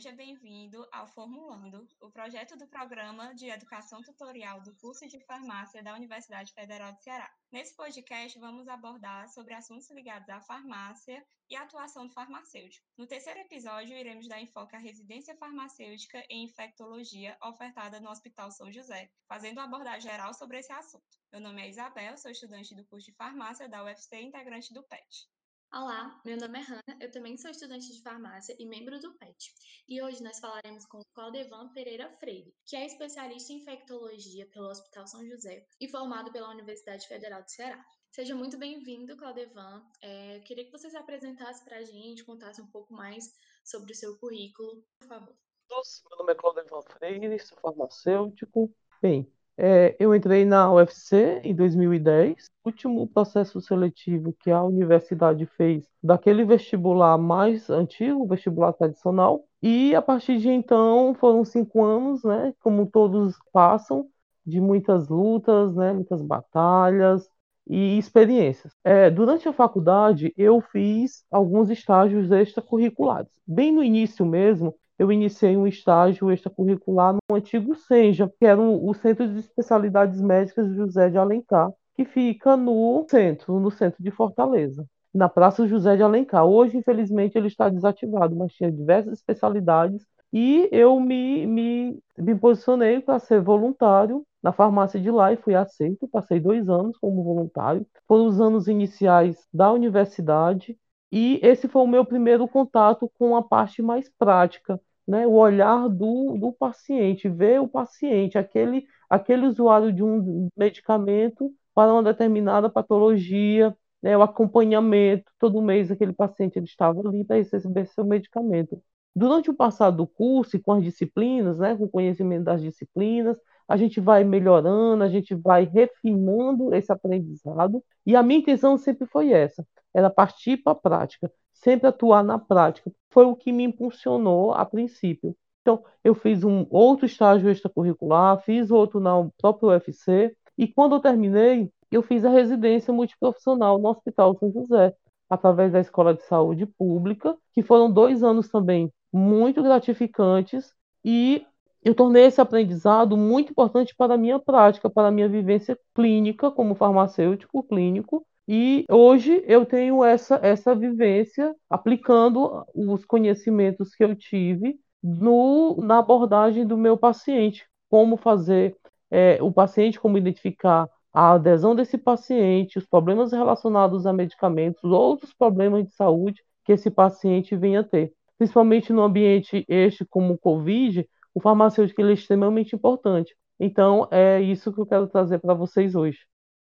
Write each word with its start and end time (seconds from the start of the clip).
Seja 0.00 0.16
bem-vindo 0.16 0.88
ao 0.90 1.06
Formulando, 1.06 1.86
o 2.00 2.10
projeto 2.10 2.56
do 2.56 2.66
Programa 2.66 3.34
de 3.34 3.50
Educação 3.50 4.00
Tutorial 4.00 4.62
do 4.62 4.74
curso 4.76 5.06
de 5.06 5.20
Farmácia 5.26 5.82
da 5.82 5.94
Universidade 5.94 6.54
Federal 6.54 6.94
de 6.94 7.02
Ceará. 7.02 7.30
Nesse 7.52 7.76
podcast, 7.76 8.38
vamos 8.38 8.66
abordar 8.66 9.28
sobre 9.28 9.52
assuntos 9.52 9.90
ligados 9.90 10.26
à 10.30 10.40
farmácia 10.40 11.22
e 11.50 11.54
à 11.54 11.64
atuação 11.64 12.06
do 12.06 12.14
farmacêutico. 12.14 12.88
No 12.96 13.06
terceiro 13.06 13.40
episódio, 13.40 13.94
iremos 13.94 14.26
dar 14.26 14.40
enfoque 14.40 14.74
à 14.74 14.78
residência 14.78 15.36
farmacêutica 15.36 16.24
em 16.30 16.44
infectologia 16.44 17.36
ofertada 17.42 18.00
no 18.00 18.08
Hospital 18.08 18.50
São 18.50 18.72
José, 18.72 19.10
fazendo 19.28 19.58
uma 19.58 19.64
abordagem 19.64 20.10
geral 20.10 20.32
sobre 20.32 20.60
esse 20.60 20.72
assunto. 20.72 21.04
Meu 21.30 21.42
nome 21.42 21.60
é 21.60 21.68
Isabel, 21.68 22.16
sou 22.16 22.30
estudante 22.30 22.74
do 22.74 22.86
curso 22.86 23.04
de 23.04 23.16
farmácia 23.16 23.68
da 23.68 23.84
UFC 23.84 24.16
e 24.16 24.24
integrante 24.24 24.72
do 24.72 24.82
PET. 24.82 25.28
Olá, 25.72 26.20
meu 26.24 26.36
nome 26.36 26.58
é 26.58 26.62
Hanna, 26.62 26.98
eu 27.00 27.12
também 27.12 27.36
sou 27.36 27.48
estudante 27.48 27.92
de 27.92 28.02
farmácia 28.02 28.56
e 28.58 28.66
membro 28.66 28.98
do 28.98 29.14
PET. 29.14 29.54
E 29.88 30.02
hoje 30.02 30.20
nós 30.20 30.40
falaremos 30.40 30.84
com 30.86 31.00
Claudevan 31.14 31.68
Pereira 31.72 32.10
Freire, 32.18 32.52
que 32.66 32.74
é 32.74 32.84
especialista 32.86 33.52
em 33.52 33.58
infectologia 33.58 34.48
pelo 34.48 34.66
Hospital 34.66 35.06
São 35.06 35.24
José 35.24 35.64
e 35.80 35.86
formado 35.86 36.32
pela 36.32 36.50
Universidade 36.50 37.06
Federal 37.06 37.44
do 37.44 37.50
Ceará. 37.52 37.86
Seja 38.10 38.34
muito 38.34 38.58
bem-vindo, 38.58 39.16
Claudevan. 39.16 39.88
É, 40.02 40.40
queria 40.40 40.64
que 40.64 40.72
você 40.72 40.90
se 40.90 40.96
apresentasse 40.96 41.64
para 41.64 41.76
a 41.76 41.84
gente, 41.84 42.24
contasse 42.24 42.60
um 42.60 42.66
pouco 42.66 42.92
mais 42.92 43.32
sobre 43.62 43.92
o 43.92 43.96
seu 43.96 44.18
currículo, 44.18 44.84
por 44.98 45.06
favor. 45.06 45.36
Meu 45.70 46.18
nome 46.18 46.32
é 46.32 46.34
Claudevan 46.34 46.82
Freire, 46.82 47.38
sou 47.38 47.56
farmacêutico. 47.58 48.74
Bem, 49.00 49.32
é, 49.58 49.94
eu 49.98 50.14
entrei 50.14 50.44
na 50.44 50.72
UFC 50.72 51.40
em 51.44 51.54
2010. 51.54 52.46
O 52.64 52.68
último 52.68 53.06
processo 53.06 53.60
seletivo 53.60 54.32
que 54.40 54.50
a 54.50 54.62
universidade 54.62 55.46
fez 55.56 55.84
daquele 56.02 56.44
vestibular 56.44 57.18
mais 57.18 57.68
antigo, 57.70 58.26
vestibular 58.26 58.72
tradicional. 58.72 59.44
E 59.62 59.94
a 59.94 60.02
partir 60.02 60.38
de 60.38 60.48
então 60.48 61.14
foram 61.14 61.44
cinco 61.44 61.84
anos, 61.84 62.22
né? 62.24 62.54
Como 62.60 62.86
todos 62.86 63.36
passam, 63.52 64.08
de 64.46 64.60
muitas 64.60 65.08
lutas, 65.08 65.74
né? 65.74 65.92
Muitas 65.92 66.22
batalhas 66.22 67.28
e 67.68 67.98
experiências. 67.98 68.72
É, 68.82 69.10
durante 69.10 69.48
a 69.48 69.52
faculdade 69.52 70.32
eu 70.36 70.60
fiz 70.60 71.24
alguns 71.30 71.70
estágios 71.70 72.30
extracurriculares. 72.30 73.30
Bem 73.46 73.72
no 73.72 73.82
início 73.82 74.24
mesmo, 74.26 74.74
eu 75.00 75.10
iniciei 75.10 75.56
um 75.56 75.66
estágio 75.66 76.30
extracurricular 76.30 77.14
no 77.14 77.34
antigo 77.34 77.74
SENJA, 77.74 78.30
que 78.38 78.44
era 78.44 78.60
o 78.60 78.92
Centro 78.92 79.26
de 79.26 79.38
Especialidades 79.38 80.20
Médicas 80.20 80.70
José 80.74 81.08
de 81.08 81.16
Alencar, 81.16 81.72
que 81.94 82.04
fica 82.04 82.54
no 82.54 83.06
centro, 83.08 83.58
no 83.58 83.70
centro 83.70 84.02
de 84.02 84.10
Fortaleza, 84.10 84.86
na 85.12 85.26
Praça 85.26 85.66
José 85.66 85.96
de 85.96 86.02
Alencar. 86.02 86.44
Hoje, 86.44 86.76
infelizmente, 86.76 87.38
ele 87.38 87.46
está 87.46 87.70
desativado, 87.70 88.36
mas 88.36 88.52
tinha 88.52 88.70
diversas 88.70 89.14
especialidades 89.14 90.06
e 90.30 90.68
eu 90.70 91.00
me, 91.00 91.46
me, 91.46 91.98
me 92.18 92.34
posicionei 92.34 93.00
para 93.00 93.18
ser 93.18 93.40
voluntário 93.40 94.22
na 94.42 94.52
farmácia 94.52 95.00
de 95.00 95.10
lá 95.10 95.32
e 95.32 95.38
fui 95.38 95.54
aceito. 95.54 96.06
Passei 96.08 96.38
dois 96.38 96.68
anos 96.68 96.98
como 96.98 97.24
voluntário. 97.24 97.86
Foram 98.06 98.26
os 98.26 98.38
anos 98.38 98.68
iniciais 98.68 99.48
da 99.50 99.72
universidade 99.72 100.76
e 101.10 101.40
esse 101.42 101.68
foi 101.68 101.80
o 101.82 101.88
meu 101.88 102.04
primeiro 102.04 102.46
contato 102.46 103.10
com 103.18 103.34
a 103.34 103.42
parte 103.42 103.80
mais 103.80 104.06
prática 104.18 104.78
né, 105.10 105.26
o 105.26 105.32
olhar 105.32 105.88
do, 105.88 106.36
do 106.38 106.52
paciente, 106.52 107.28
ver 107.28 107.60
o 107.60 107.66
paciente, 107.66 108.38
aquele, 108.38 108.86
aquele 109.08 109.44
usuário 109.44 109.92
de 109.92 110.04
um 110.04 110.48
medicamento 110.56 111.52
para 111.74 111.92
uma 111.92 112.02
determinada 112.02 112.70
patologia, 112.70 113.76
né, 114.00 114.16
o 114.16 114.22
acompanhamento, 114.22 115.24
todo 115.36 115.60
mês 115.60 115.90
aquele 115.90 116.12
paciente 116.12 116.56
ele 116.58 116.66
estava 116.66 117.00
ali 117.00 117.24
para 117.24 117.36
receber 117.36 117.86
seu 117.86 118.04
medicamento. 118.04 118.80
Durante 119.14 119.50
o 119.50 119.54
passado 119.54 119.96
do 119.96 120.06
curso 120.06 120.56
e 120.56 120.60
com 120.60 120.72
as 120.74 120.84
disciplinas, 120.84 121.58
né, 121.58 121.76
com 121.76 121.84
o 121.86 121.90
conhecimento 121.90 122.44
das 122.44 122.62
disciplinas, 122.62 123.36
a 123.66 123.76
gente 123.76 124.00
vai 124.00 124.22
melhorando, 124.22 125.02
a 125.02 125.08
gente 125.08 125.34
vai 125.34 125.64
refinando 125.64 126.72
esse 126.72 126.92
aprendizado, 126.92 127.82
e 128.06 128.14
a 128.14 128.22
minha 128.22 128.38
intenção 128.38 128.78
sempre 128.78 129.08
foi 129.08 129.32
essa, 129.32 129.66
era 129.92 130.08
partir 130.08 130.58
para 130.58 130.72
a 130.72 130.76
prática 130.76 131.32
sempre 131.62 131.88
atuar 131.88 132.22
na 132.22 132.38
prática. 132.38 132.90
Foi 133.10 133.24
o 133.24 133.36
que 133.36 133.52
me 133.52 133.64
impulsionou 133.64 134.52
a 134.52 134.64
princípio. 134.64 135.36
Então, 135.62 135.84
eu 136.02 136.14
fiz 136.14 136.42
um 136.42 136.66
outro 136.70 137.06
estágio 137.06 137.50
extracurricular, 137.50 138.40
fiz 138.42 138.70
outro 138.70 138.98
na 138.98 139.28
própria 139.38 139.68
UFC, 139.68 140.34
e 140.56 140.66
quando 140.66 140.94
eu 140.94 141.00
terminei, 141.00 141.70
eu 141.90 142.02
fiz 142.02 142.24
a 142.24 142.30
residência 142.30 142.92
multiprofissional 142.92 143.78
no 143.78 143.88
Hospital 143.88 144.36
São 144.38 144.50
José, 144.52 144.94
através 145.28 145.72
da 145.72 145.80
Escola 145.80 146.14
de 146.14 146.22
Saúde 146.22 146.66
Pública, 146.66 147.36
que 147.52 147.62
foram 147.62 147.92
dois 147.92 148.22
anos 148.22 148.48
também 148.48 148.90
muito 149.12 149.62
gratificantes, 149.62 150.74
e 151.04 151.44
eu 151.82 151.94
tornei 151.94 152.24
esse 152.24 152.40
aprendizado 152.40 153.16
muito 153.16 153.52
importante 153.52 153.94
para 153.94 154.14
a 154.14 154.18
minha 154.18 154.38
prática, 154.38 154.88
para 154.88 155.08
a 155.08 155.10
minha 155.10 155.28
vivência 155.28 155.78
clínica 155.94 156.50
como 156.50 156.74
farmacêutico 156.74 157.62
clínico, 157.62 158.24
e 158.52 158.84
hoje 158.90 159.44
eu 159.46 159.64
tenho 159.64 160.02
essa, 160.02 160.40
essa 160.42 160.74
vivência 160.74 161.54
aplicando 161.70 162.66
os 162.74 163.04
conhecimentos 163.04 163.94
que 163.94 164.02
eu 164.02 164.16
tive 164.16 164.76
no, 165.00 165.76
na 165.76 166.00
abordagem 166.00 166.66
do 166.66 166.76
meu 166.76 166.98
paciente, 166.98 167.64
como 167.88 168.16
fazer 168.16 168.76
é, 169.08 169.38
o 169.40 169.52
paciente, 169.52 170.00
como 170.00 170.18
identificar 170.18 170.88
a 171.12 171.34
adesão 171.34 171.76
desse 171.76 171.96
paciente, 171.96 172.76
os 172.76 172.84
problemas 172.84 173.30
relacionados 173.30 174.04
a 174.04 174.12
medicamentos, 174.12 174.82
outros 174.82 175.32
problemas 175.32 175.86
de 175.86 175.94
saúde 175.94 176.42
que 176.64 176.72
esse 176.72 176.90
paciente 176.90 177.54
venha 177.54 177.84
ter. 177.84 178.12
Principalmente 178.36 178.92
no 178.92 179.02
ambiente 179.02 179.64
este 179.68 180.04
como 180.04 180.34
o 180.34 180.38
Covid, 180.38 181.08
o 181.32 181.40
farmacêutico 181.40 182.02
é 182.02 182.12
extremamente 182.12 182.74
importante. 182.74 183.32
Então, 183.60 184.08
é 184.10 184.40
isso 184.40 184.72
que 184.72 184.80
eu 184.80 184.86
quero 184.86 185.06
trazer 185.06 185.38
para 185.38 185.54
vocês 185.54 185.94
hoje. 185.94 186.18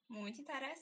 Muito 0.10 0.42
interessante. 0.42 0.77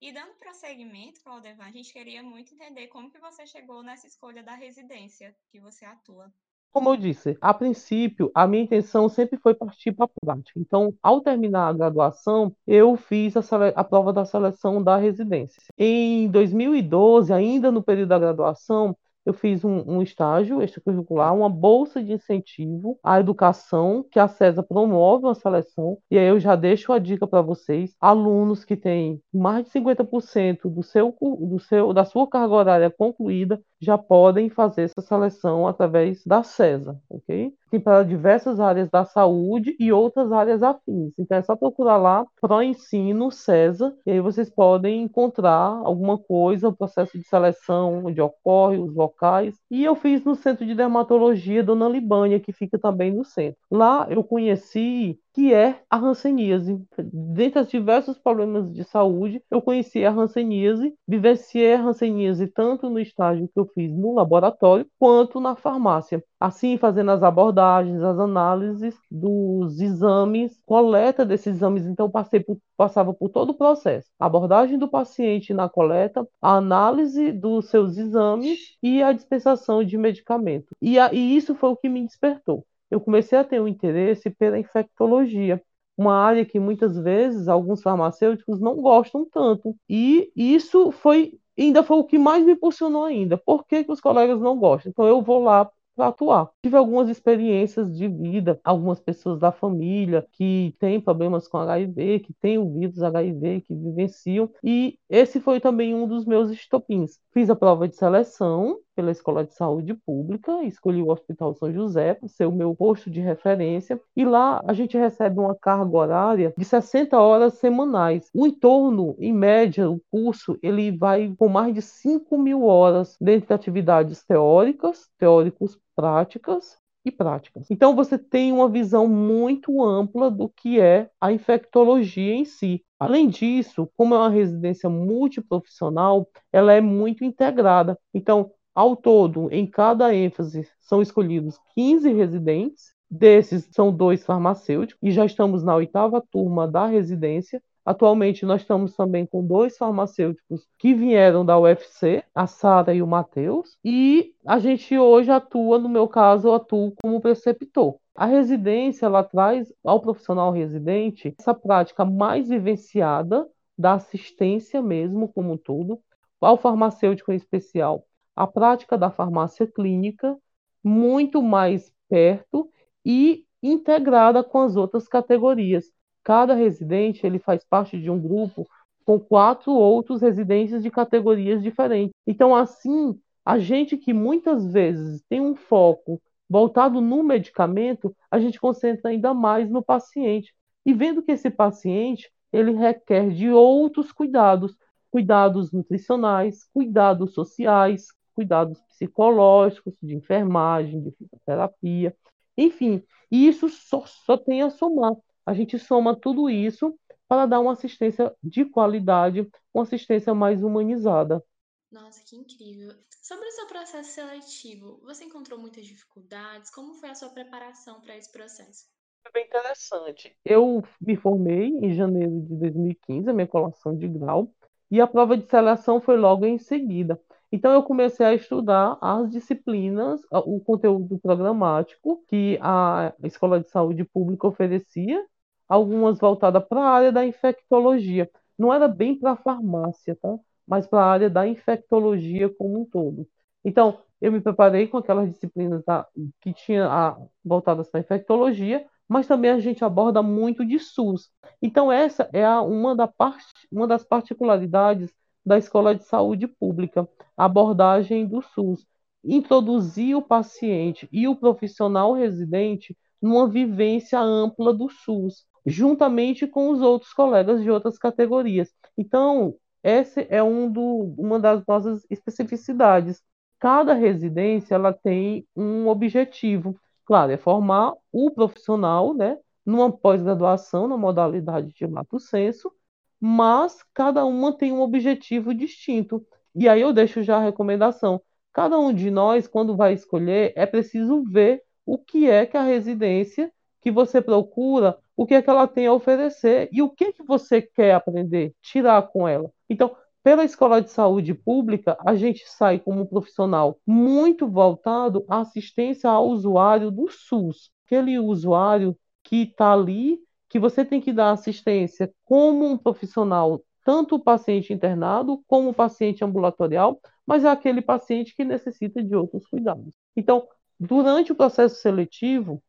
E 0.00 0.12
dando 0.12 0.34
prosseguimento, 0.38 1.22
Claudevan, 1.22 1.64
a 1.64 1.70
gente 1.70 1.92
queria 1.92 2.22
muito 2.22 2.54
entender 2.54 2.88
como 2.88 3.10
que 3.10 3.18
você 3.18 3.46
chegou 3.46 3.82
nessa 3.82 4.06
escolha 4.06 4.42
da 4.42 4.54
residência 4.54 5.34
que 5.50 5.60
você 5.60 5.84
atua. 5.84 6.32
Como 6.72 6.88
eu 6.88 6.96
disse, 6.96 7.36
a 7.40 7.52
princípio, 7.52 8.30
a 8.32 8.46
minha 8.46 8.62
intenção 8.62 9.08
sempre 9.08 9.36
foi 9.38 9.54
partir 9.54 9.90
para 9.90 10.04
a 10.04 10.08
prática. 10.08 10.58
Então, 10.58 10.94
ao 11.02 11.20
terminar 11.20 11.68
a 11.68 11.72
graduação, 11.72 12.54
eu 12.64 12.96
fiz 12.96 13.36
a, 13.36 13.40
a, 13.74 13.82
prova 13.82 14.12
da 14.12 14.24
seleção 14.24 14.82
da 14.82 14.96
residência. 14.96 15.60
Em 15.76 16.28
2012, 16.30 17.32
ainda 17.32 17.72
no 17.72 17.82
período 17.82 18.10
da 18.10 18.18
graduação, 18.20 18.96
eu 19.24 19.34
fiz 19.34 19.64
um, 19.64 19.82
um 19.86 20.02
estágio 20.02 20.62
extracurricular, 20.62 21.34
uma 21.34 21.48
bolsa 21.48 22.02
de 22.02 22.12
incentivo 22.12 22.98
à 23.02 23.20
educação 23.20 24.04
que 24.10 24.18
a 24.18 24.28
CESA 24.28 24.62
promove 24.62 25.24
uma 25.24 25.34
seleção. 25.34 25.98
E 26.10 26.18
aí 26.18 26.26
eu 26.26 26.40
já 26.40 26.56
deixo 26.56 26.92
a 26.92 26.98
dica 26.98 27.26
para 27.26 27.42
vocês, 27.42 27.94
alunos 28.00 28.64
que 28.64 28.76
têm 28.76 29.20
mais 29.32 29.64
de 29.66 29.70
50% 29.70 30.68
do 30.70 30.82
seu, 30.82 31.16
do 31.20 31.58
seu, 31.58 31.92
da 31.92 32.04
sua 32.04 32.28
carga 32.28 32.54
horária 32.54 32.90
concluída, 32.90 33.62
já 33.80 33.96
podem 33.96 34.48
fazer 34.50 34.82
essa 34.82 35.00
seleção 35.00 35.66
através 35.66 36.22
da 36.24 36.42
CESA, 36.42 37.00
ok? 37.08 37.52
Tem 37.70 37.80
para 37.80 38.02
diversas 38.02 38.60
áreas 38.60 38.90
da 38.90 39.04
saúde 39.04 39.76
e 39.78 39.92
outras 39.92 40.32
áreas 40.32 40.62
afins. 40.62 41.12
Então 41.18 41.38
é 41.38 41.42
só 41.42 41.56
procurar 41.56 41.96
lá 41.96 42.26
Pro 42.40 42.62
Ensino 42.62 43.30
CESA 43.30 43.94
e 44.04 44.10
aí 44.10 44.20
vocês 44.20 44.50
podem 44.50 45.02
encontrar 45.02 45.80
alguma 45.84 46.18
coisa, 46.18 46.68
o 46.68 46.76
processo 46.76 47.16
de 47.16 47.24
seleção 47.24 48.04
onde 48.04 48.20
ocorre, 48.20 48.78
os 48.78 48.94
locais. 48.94 49.54
E 49.70 49.84
eu 49.84 49.94
fiz 49.94 50.24
no 50.24 50.34
Centro 50.34 50.66
de 50.66 50.74
Dermatologia 50.74 51.62
Dona 51.62 51.88
Libânia, 51.88 52.40
que 52.40 52.52
fica 52.52 52.78
também 52.78 53.12
no 53.12 53.24
centro. 53.24 53.58
Lá 53.70 54.06
eu 54.10 54.22
conheci 54.24 55.18
que 55.32 55.54
é 55.54 55.80
a 55.88 55.96
hanseníase. 55.96 56.80
Dentre 56.98 57.60
os 57.60 57.68
diversos 57.68 58.18
problemas 58.18 58.72
de 58.72 58.84
saúde, 58.84 59.42
eu 59.50 59.62
conheci 59.62 60.04
a 60.04 60.10
hanseníase, 60.10 60.94
vivenciei 61.06 61.74
a 61.74 61.82
hanseníase 61.82 62.46
tanto 62.48 62.90
no 62.90 62.98
estágio 62.98 63.48
que 63.48 63.58
eu 63.60 63.66
fiz 63.74 63.92
no 63.92 64.14
laboratório, 64.14 64.86
quanto 64.98 65.40
na 65.40 65.56
farmácia. 65.56 66.22
Assim, 66.38 66.76
fazendo 66.78 67.10
as 67.10 67.22
abordagens, 67.22 68.02
as 68.02 68.18
análises 68.18 68.98
dos 69.10 69.80
exames, 69.80 70.58
coleta 70.64 71.24
desses 71.24 71.56
exames. 71.56 71.84
Então, 71.86 72.10
passei 72.10 72.40
por, 72.40 72.58
passava 72.76 73.12
por 73.12 73.28
todo 73.28 73.50
o 73.50 73.54
processo: 73.54 74.08
a 74.18 74.26
abordagem 74.26 74.78
do 74.78 74.88
paciente 74.88 75.52
na 75.52 75.68
coleta, 75.68 76.26
a 76.40 76.56
análise 76.56 77.30
dos 77.32 77.68
seus 77.68 77.96
exames 77.98 78.76
e 78.82 79.02
a 79.02 79.12
dispensação 79.12 79.84
de 79.84 79.98
medicamento. 79.98 80.74
E, 80.80 80.98
a, 80.98 81.12
e 81.12 81.36
isso 81.36 81.54
foi 81.54 81.70
o 81.70 81.76
que 81.76 81.88
me 81.88 82.04
despertou 82.06 82.64
eu 82.90 83.00
comecei 83.00 83.38
a 83.38 83.44
ter 83.44 83.60
um 83.60 83.68
interesse 83.68 84.30
pela 84.30 84.58
infectologia, 84.58 85.62
uma 85.96 86.14
área 86.14 86.44
que 86.44 86.58
muitas 86.58 86.96
vezes 86.96 87.48
alguns 87.48 87.82
farmacêuticos 87.82 88.60
não 88.60 88.76
gostam 88.76 89.26
tanto. 89.30 89.76
E 89.88 90.32
isso 90.34 90.90
foi 90.90 91.38
ainda 91.58 91.82
foi 91.82 91.98
o 91.98 92.04
que 92.04 92.18
mais 92.18 92.44
me 92.44 92.52
impulsionou 92.52 93.04
ainda. 93.04 93.36
Por 93.36 93.66
que, 93.66 93.84
que 93.84 93.92
os 93.92 94.00
colegas 94.00 94.40
não 94.40 94.58
gostam? 94.58 94.90
Então 94.90 95.06
eu 95.06 95.22
vou 95.22 95.42
lá 95.42 95.70
para 95.94 96.08
atuar. 96.08 96.50
Tive 96.62 96.76
algumas 96.76 97.08
experiências 97.10 97.94
de 97.94 98.08
vida, 98.08 98.58
algumas 98.64 98.98
pessoas 99.00 99.38
da 99.38 99.52
família 99.52 100.26
que 100.32 100.74
têm 100.78 101.00
problemas 101.00 101.46
com 101.46 101.58
HIV, 101.58 102.20
que 102.20 102.32
têm 102.40 102.58
o 102.58 102.72
vírus 102.72 103.02
HIV, 103.02 103.60
que 103.62 103.74
vivenciam, 103.74 104.50
e 104.64 104.98
esse 105.10 105.40
foi 105.40 105.60
também 105.60 105.94
um 105.94 106.06
dos 106.06 106.24
meus 106.24 106.50
estopins. 106.50 107.18
Fiz 107.32 107.50
a 107.50 107.56
prova 107.56 107.86
de 107.86 107.96
seleção, 107.96 108.78
pela 109.00 109.10
Escola 109.12 109.46
de 109.46 109.54
Saúde 109.54 109.94
Pública, 109.94 110.62
escolhi 110.62 111.00
o 111.00 111.10
Hospital 111.10 111.54
São 111.54 111.72
José 111.72 112.12
para 112.12 112.28
ser 112.28 112.44
o 112.44 112.52
meu 112.52 112.74
posto 112.74 113.10
de 113.10 113.18
referência, 113.18 113.98
e 114.14 114.26
lá 114.26 114.62
a 114.66 114.74
gente 114.74 114.98
recebe 114.98 115.40
uma 115.40 115.54
carga 115.54 115.96
horária 115.96 116.52
de 116.54 116.64
60 116.66 117.18
horas 117.18 117.54
semanais. 117.54 118.28
O 118.34 118.46
entorno, 118.46 119.16
em 119.18 119.32
média, 119.32 119.88
o 119.88 119.98
curso, 120.10 120.58
ele 120.62 120.94
vai 120.94 121.34
com 121.38 121.48
mais 121.48 121.74
de 121.74 121.80
5 121.80 122.36
mil 122.36 122.64
horas 122.64 123.16
dentro 123.18 123.48
de 123.48 123.54
atividades 123.54 124.22
teóricas, 124.22 125.08
teóricos 125.18 125.78
práticas 125.96 126.76
e 127.02 127.10
práticas. 127.10 127.70
Então 127.70 127.96
você 127.96 128.18
tem 128.18 128.52
uma 128.52 128.68
visão 128.68 129.08
muito 129.08 129.82
ampla 129.82 130.30
do 130.30 130.46
que 130.46 130.78
é 130.78 131.08
a 131.18 131.32
infectologia 131.32 132.34
em 132.34 132.44
si. 132.44 132.84
Além 132.98 133.28
disso, 133.30 133.88
como 133.96 134.14
é 134.14 134.18
uma 134.18 134.28
residência 134.28 134.90
multiprofissional, 134.90 136.28
ela 136.52 136.74
é 136.74 136.82
muito 136.82 137.24
integrada. 137.24 137.98
Então, 138.12 138.50
ao 138.80 138.96
todo, 138.96 139.52
em 139.52 139.66
cada 139.66 140.14
ênfase, 140.14 140.66
são 140.80 141.02
escolhidos 141.02 141.60
15 141.74 142.14
residentes. 142.14 142.94
Desses, 143.10 143.68
são 143.72 143.92
dois 143.92 144.24
farmacêuticos, 144.24 145.02
e 145.02 145.10
já 145.10 145.26
estamos 145.26 145.62
na 145.62 145.74
oitava 145.74 146.24
turma 146.30 146.66
da 146.66 146.86
residência. 146.86 147.60
Atualmente, 147.84 148.46
nós 148.46 148.62
estamos 148.62 148.94
também 148.94 149.26
com 149.26 149.44
dois 149.44 149.76
farmacêuticos 149.76 150.66
que 150.78 150.94
vieram 150.94 151.44
da 151.44 151.58
UFC, 151.58 152.22
a 152.34 152.46
Sara 152.46 152.94
e 152.94 153.02
o 153.02 153.06
Matheus, 153.06 153.76
e 153.84 154.32
a 154.46 154.58
gente 154.58 154.96
hoje 154.96 155.30
atua, 155.30 155.78
no 155.78 155.88
meu 155.88 156.06
caso, 156.08 156.48
eu 156.48 156.54
atuo 156.54 156.94
como 157.02 157.20
preceptor. 157.20 157.96
A 158.14 158.24
residência 158.24 159.06
ela 159.06 159.24
traz 159.24 159.70
ao 159.84 160.00
profissional 160.00 160.52
residente 160.52 161.34
essa 161.38 161.52
prática 161.52 162.04
mais 162.04 162.48
vivenciada 162.48 163.46
da 163.76 163.94
assistência 163.94 164.80
mesmo 164.80 165.28
como 165.28 165.52
um 165.52 165.58
todo, 165.58 165.98
ao 166.40 166.56
farmacêutico 166.56 167.32
em 167.32 167.36
especial, 167.36 168.06
a 168.40 168.46
prática 168.46 168.96
da 168.96 169.10
farmácia 169.10 169.66
clínica 169.66 170.34
muito 170.82 171.42
mais 171.42 171.92
perto 172.08 172.70
e 173.04 173.44
integrada 173.62 174.42
com 174.42 174.60
as 174.60 174.76
outras 174.76 175.06
categorias. 175.06 175.92
Cada 176.24 176.54
residente 176.54 177.26
ele 177.26 177.38
faz 177.38 177.62
parte 177.62 178.00
de 178.00 178.10
um 178.10 178.18
grupo 178.18 178.66
com 179.04 179.20
quatro 179.20 179.72
outros 179.72 180.22
residentes 180.22 180.82
de 180.82 180.90
categorias 180.90 181.62
diferentes. 181.62 182.14
Então, 182.26 182.56
assim, 182.56 183.20
a 183.44 183.58
gente 183.58 183.98
que 183.98 184.14
muitas 184.14 184.72
vezes 184.72 185.22
tem 185.28 185.42
um 185.42 185.54
foco 185.54 186.18
voltado 186.48 186.98
no 187.02 187.22
medicamento, 187.22 188.16
a 188.30 188.40
gente 188.40 188.58
concentra 188.58 189.10
ainda 189.10 189.34
mais 189.34 189.68
no 189.68 189.82
paciente. 189.82 190.54
E 190.86 190.94
vendo 190.94 191.22
que 191.22 191.32
esse 191.32 191.50
paciente 191.50 192.32
ele 192.50 192.72
requer 192.72 193.28
de 193.28 193.50
outros 193.50 194.10
cuidados, 194.12 194.74
cuidados 195.10 195.70
nutricionais, 195.72 196.64
cuidados 196.72 197.34
sociais, 197.34 198.08
cuidados 198.40 198.80
psicológicos, 198.88 199.94
de 200.02 200.14
enfermagem, 200.14 201.02
de 201.02 201.10
fisioterapia, 201.12 202.16
enfim, 202.56 203.02
e 203.30 203.46
isso 203.46 203.68
só, 203.68 204.04
só 204.06 204.36
tem 204.36 204.62
a 204.62 204.70
somar 204.70 205.14
a 205.50 205.54
gente 205.54 205.78
soma 205.78 206.14
tudo 206.14 206.48
isso 206.48 206.96
para 207.26 207.46
dar 207.46 207.58
uma 207.58 207.72
assistência 207.72 208.32
de 208.40 208.64
qualidade, 208.64 209.48
uma 209.74 209.82
assistência 209.82 210.34
mais 210.34 210.62
humanizada. 210.62 211.42
Nossa, 211.90 212.22
que 212.24 212.36
incrível. 212.36 212.94
Sobre 213.20 213.48
o 213.48 213.52
seu 213.52 213.66
processo 213.66 214.10
seletivo, 214.12 215.00
você 215.02 215.24
encontrou 215.24 215.58
muitas 215.58 215.84
dificuldades? 215.84 216.70
Como 216.70 216.94
foi 216.94 217.10
a 217.10 217.14
sua 217.16 217.30
preparação 217.30 218.00
para 218.00 218.16
esse 218.16 218.30
processo? 218.30 218.84
Foi 219.22 219.32
bem 219.32 219.46
interessante. 219.46 220.36
Eu 220.44 220.82
me 221.00 221.16
formei 221.16 221.68
em 221.68 221.92
janeiro 221.94 222.40
de 222.42 222.56
2015, 222.56 223.28
a 223.28 223.32
minha 223.32 223.48
colação 223.48 223.96
de 223.96 224.06
grau, 224.06 224.52
e 224.90 225.00
a 225.00 225.06
prova 225.06 225.36
de 225.36 225.48
seleção 225.48 226.00
foi 226.00 226.16
logo 226.16 226.46
em 226.46 226.58
seguida. 226.58 227.20
Então, 227.52 227.72
eu 227.72 227.82
comecei 227.82 228.24
a 228.24 228.34
estudar 228.34 228.96
as 229.00 229.30
disciplinas, 229.30 230.20
o 230.30 230.60
conteúdo 230.60 231.18
programático 231.18 232.24
que 232.28 232.58
a 232.62 233.12
Escola 233.24 233.60
de 233.60 233.68
Saúde 233.70 234.04
Pública 234.04 234.46
oferecia, 234.46 235.24
algumas 235.68 236.18
voltadas 236.18 236.64
para 236.64 236.80
a 236.80 236.90
área 236.90 237.12
da 237.12 237.24
infectologia. 237.24 238.30
Não 238.58 238.72
era 238.72 238.86
bem 238.88 239.18
para 239.18 239.32
a 239.32 239.36
farmácia, 239.36 240.16
tá? 240.16 240.36
mas 240.66 240.86
para 240.86 241.00
a 241.00 241.10
área 241.10 241.30
da 241.30 241.46
infectologia 241.48 242.48
como 242.48 242.82
um 242.82 242.84
todo. 242.84 243.26
Então, 243.64 243.98
eu 244.20 244.30
me 244.30 244.40
preparei 244.40 244.86
com 244.86 244.98
aquelas 244.98 245.28
disciplinas 245.32 245.82
da, 245.84 246.06
que 246.40 246.52
tinha 246.52 246.86
a, 246.86 247.16
voltadas 247.44 247.90
para 247.90 248.00
a 248.00 248.02
infectologia, 248.02 248.86
mas 249.08 249.26
também 249.26 249.50
a 249.50 249.58
gente 249.58 249.84
aborda 249.84 250.22
muito 250.22 250.64
de 250.64 250.78
SUS. 250.78 251.30
Então, 251.60 251.90
essa 251.90 252.28
é 252.32 252.44
a, 252.44 252.62
uma, 252.62 252.94
da 252.94 253.08
part, 253.08 253.44
uma 253.72 253.86
das 253.86 254.04
particularidades 254.04 255.12
da 255.44 255.58
Escola 255.58 255.94
de 255.94 256.04
Saúde 256.04 256.46
Pública, 256.46 257.08
abordagem 257.36 258.26
do 258.26 258.42
SUS. 258.42 258.86
Introduzir 259.24 260.16
o 260.16 260.22
paciente 260.22 261.08
e 261.12 261.28
o 261.28 261.36
profissional 261.36 262.12
residente 262.12 262.96
numa 263.20 263.48
vivência 263.48 264.18
ampla 264.18 264.72
do 264.72 264.88
SUS, 264.88 265.44
juntamente 265.66 266.46
com 266.46 266.70
os 266.70 266.80
outros 266.80 267.12
colegas 267.12 267.62
de 267.62 267.70
outras 267.70 267.98
categorias. 267.98 268.72
Então, 268.96 269.54
essa 269.82 270.20
é 270.22 270.42
um 270.42 270.70
do, 270.70 271.14
uma 271.18 271.38
das 271.38 271.64
nossas 271.66 272.06
especificidades. 272.10 273.22
Cada 273.58 273.92
residência 273.94 274.74
ela 274.74 274.92
tem 274.92 275.46
um 275.54 275.88
objetivo, 275.88 276.78
claro, 277.04 277.32
é 277.32 277.36
formar 277.36 277.94
o 278.10 278.30
profissional, 278.30 279.14
né, 279.14 279.38
numa 279.64 279.92
pós-graduação 279.92 280.88
na 280.88 280.96
modalidade 280.96 281.72
de 281.72 281.86
lato 281.86 282.18
senso, 282.18 282.72
mas 283.20 283.84
cada 283.92 284.24
uma 284.24 284.56
tem 284.56 284.72
um 284.72 284.80
objetivo 284.80 285.54
distinto. 285.54 286.24
E 286.54 286.68
aí 286.68 286.80
eu 286.80 286.92
deixo 286.92 287.22
já 287.22 287.36
a 287.36 287.44
recomendação. 287.44 288.20
Cada 288.52 288.78
um 288.78 288.92
de 288.92 289.10
nós, 289.10 289.46
quando 289.46 289.76
vai 289.76 289.92
escolher, 289.92 290.52
é 290.56 290.66
preciso 290.66 291.22
ver 291.24 291.62
o 291.84 291.98
que 291.98 292.28
é 292.28 292.46
que 292.46 292.56
a 292.56 292.62
residência 292.62 293.52
que 293.80 293.90
você 293.90 294.20
procura, 294.20 294.98
o 295.16 295.26
que 295.26 295.34
é 295.34 295.42
que 295.42 295.50
ela 295.50 295.66
tem 295.66 295.86
a 295.86 295.92
oferecer 295.92 296.68
e 296.72 296.82
o 296.82 296.90
que 296.90 297.12
que 297.12 297.22
você 297.22 297.62
quer 297.62 297.94
aprender, 297.94 298.54
tirar 298.62 299.02
com 299.08 299.28
ela. 299.28 299.50
Então, 299.68 299.94
pela 300.22 300.44
escola 300.44 300.82
de 300.82 300.90
saúde 300.90 301.32
pública, 301.32 301.96
a 302.04 302.14
gente 302.14 302.44
sai 302.46 302.78
como 302.78 303.02
um 303.02 303.06
profissional 303.06 303.78
muito 303.86 304.46
voltado 304.46 305.24
à 305.28 305.40
assistência 305.40 306.10
ao 306.10 306.28
usuário 306.28 306.90
do 306.90 307.08
SUS, 307.08 307.70
aquele 307.86 308.18
usuário 308.18 308.96
que 309.24 309.42
está 309.42 309.72
ali 309.72 310.18
que 310.50 310.58
você 310.58 310.84
tem 310.84 311.00
que 311.00 311.12
dar 311.12 311.30
assistência 311.30 312.12
como 312.24 312.66
um 312.66 312.76
profissional, 312.76 313.62
tanto 313.84 314.16
o 314.16 314.20
paciente 314.20 314.72
internado 314.72 315.42
como 315.46 315.70
o 315.70 315.74
paciente 315.74 316.24
ambulatorial, 316.24 317.00
mas 317.24 317.44
é 317.44 317.48
aquele 317.48 317.80
paciente 317.80 318.34
que 318.34 318.44
necessita 318.44 319.02
de 319.02 319.14
outros 319.14 319.46
cuidados. 319.46 319.92
Então, 320.16 320.46
durante 320.78 321.30
o 321.30 321.36
processo 321.36 321.76
seletivo, 321.76 322.60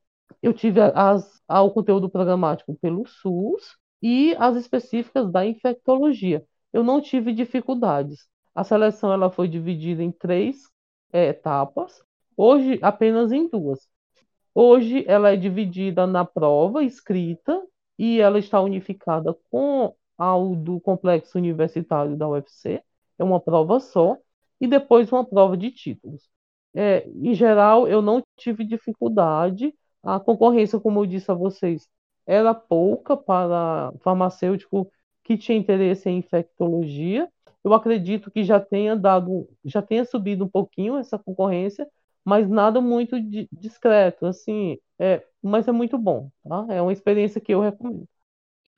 eu 0.44 0.54
tive 0.54 0.80
as, 0.80 1.42
o 1.50 1.72
conteúdo 1.72 2.08
programático 2.08 2.76
pelo 2.76 3.06
SUS 3.08 3.76
e 4.02 4.36
as 4.38 4.56
específicas 4.56 5.32
da 5.32 5.44
infectologia. 5.44 6.46
Eu 6.72 6.84
não 6.84 7.02
tive 7.02 7.34
dificuldades. 7.34 8.28
A 8.54 8.64
seleção 8.64 9.12
ela 9.12 9.32
foi 9.32 9.48
dividida 9.48 10.04
em 10.04 10.12
três 10.12 10.70
é, 11.12 11.30
etapas, 11.30 12.04
hoje 12.38 12.78
apenas 12.82 13.32
em 13.32 13.50
duas. 13.50 13.90
Hoje 14.54 15.04
ela 15.08 15.32
é 15.32 15.36
dividida 15.36 16.06
na 16.06 16.24
prova 16.26 16.84
escrita 16.84 17.60
e 18.02 18.20
ela 18.20 18.40
está 18.40 18.60
unificada 18.60 19.32
com 19.52 19.94
a 20.18 20.34
do 20.56 20.80
complexo 20.82 21.38
universitário 21.38 22.18
da 22.18 22.28
UFC, 22.28 22.82
é 23.20 23.24
uma 23.24 23.40
prova 23.40 23.80
só, 23.80 24.18
e 24.60 24.66
depois 24.66 25.12
uma 25.12 25.24
prova 25.24 25.56
de 25.56 25.70
títulos. 25.70 26.28
É, 26.74 27.08
em 27.08 27.36
geral, 27.36 27.88
eu 27.88 28.02
não 28.02 28.24
tive 28.36 28.66
dificuldade, 28.66 29.72
a 30.02 30.20
concorrência, 30.20 30.80
como 30.80 31.00
eu 31.00 31.06
disse 31.06 31.30
a 31.30 31.36
vocês, 31.36 31.88
era 32.26 32.56
pouca 32.56 33.16
para 33.16 33.94
farmacêutico 34.00 34.92
que 35.24 35.38
tinha 35.38 35.56
interesse 35.60 36.10
em 36.10 36.18
infectologia. 36.18 37.30
Eu 37.64 37.72
acredito 37.72 38.32
que 38.32 38.44
já 38.44 38.60
tenha 38.60 38.96
dado, 38.96 39.48
já 39.64 39.82
tenha 39.82 40.06
subido 40.06 40.46
um 40.46 40.50
pouquinho 40.50 40.98
essa 40.98 41.20
concorrência, 41.20 41.88
mas 42.24 42.50
nada 42.50 42.80
muito 42.80 43.16
discreto, 43.52 44.26
assim, 44.26 44.78
é, 45.00 45.26
mas 45.42 45.68
é 45.68 45.72
muito 45.72 45.98
bom, 45.98 46.30
tá? 46.44 46.66
É 46.70 46.82
uma 46.82 46.94
experiência 46.94 47.42
que 47.42 47.54
eu 47.54 47.62
recomendo. 47.62 48.08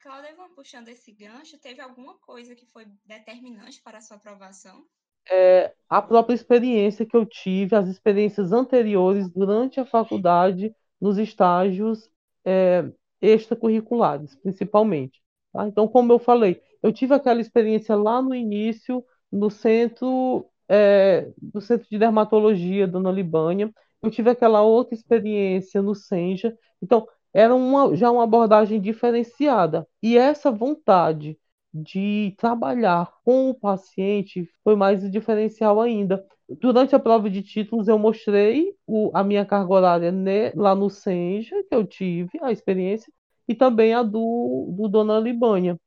Claudevan, 0.02 0.50
puxando 0.56 0.90
esse 0.90 1.12
gancho, 1.12 1.58
teve 1.58 1.82
alguma 1.82 2.16
coisa 2.20 2.56
que 2.56 2.66
foi 2.66 2.86
determinante 3.06 3.82
para 3.82 4.00
a 4.00 4.02
sua 4.02 4.18
aprovação? 4.18 4.86
É, 5.32 5.74
a 5.88 6.02
própria 6.02 6.36
experiência 6.36 7.06
que 7.06 7.16
eu 7.16 7.26
tive, 7.26 7.76
as 7.76 7.88
experiências 7.88 8.52
anteriores 8.52 9.30
durante 9.30 9.80
a 9.80 9.86
faculdade, 9.86 10.76
nos 11.00 11.18
estágios 11.18 12.10
é, 12.46 12.84
extracurriculares, 13.22 14.36
principalmente. 14.36 15.22
Tá? 15.54 15.68
Então, 15.68 15.88
como 15.88 16.12
eu 16.12 16.20
falei, 16.20 16.62
eu 16.82 16.92
tive 16.92 17.14
aquela 17.14 17.40
experiência 17.40 17.96
lá 17.96 18.22
no 18.22 18.36
início, 18.36 19.04
no 19.32 19.50
centro, 19.50 20.50
é, 20.74 21.32
no 21.54 21.62
centro 21.62 21.88
de 21.90 22.00
dermatologia, 22.00 22.88
Dona 22.88 23.12
Libânia, 23.12 23.72
eu 24.02 24.10
tive 24.10 24.32
aquela 24.32 24.62
outra 24.64 24.96
experiência 24.96 25.82
no 25.82 25.94
Senja. 25.96 26.58
Então, 26.82 27.08
era 27.34 27.54
uma, 27.56 27.96
já 27.96 28.10
uma 28.12 28.24
abordagem 28.24 28.82
diferenciada. 28.82 29.88
E 30.02 30.18
essa 30.18 30.52
vontade 30.52 31.38
de 31.74 32.36
trabalhar 32.38 33.14
com 33.24 33.50
o 33.50 33.54
paciente 33.56 34.50
foi 34.64 34.76
mais 34.76 35.10
diferencial 35.12 35.80
ainda. 35.82 36.26
Durante 36.60 36.96
a 36.96 37.00
prova 37.00 37.30
de 37.30 37.42
títulos, 37.44 37.88
eu 37.88 37.98
mostrei 38.00 38.76
o, 38.88 39.12
a 39.14 39.24
minha 39.24 39.46
carga 39.46 39.74
horária 39.74 40.12
né, 40.12 40.52
lá 40.56 40.76
no 40.76 40.90
Senja, 40.90 41.56
que 41.70 41.76
eu 41.76 41.86
tive 41.86 42.32
a 42.42 42.52
experiência, 42.52 43.12
e 43.48 43.56
também 43.56 43.94
a 43.94 44.04
do, 44.04 44.74
do 44.78 44.88
Dona 44.88 45.20
Libânia, 45.20 45.80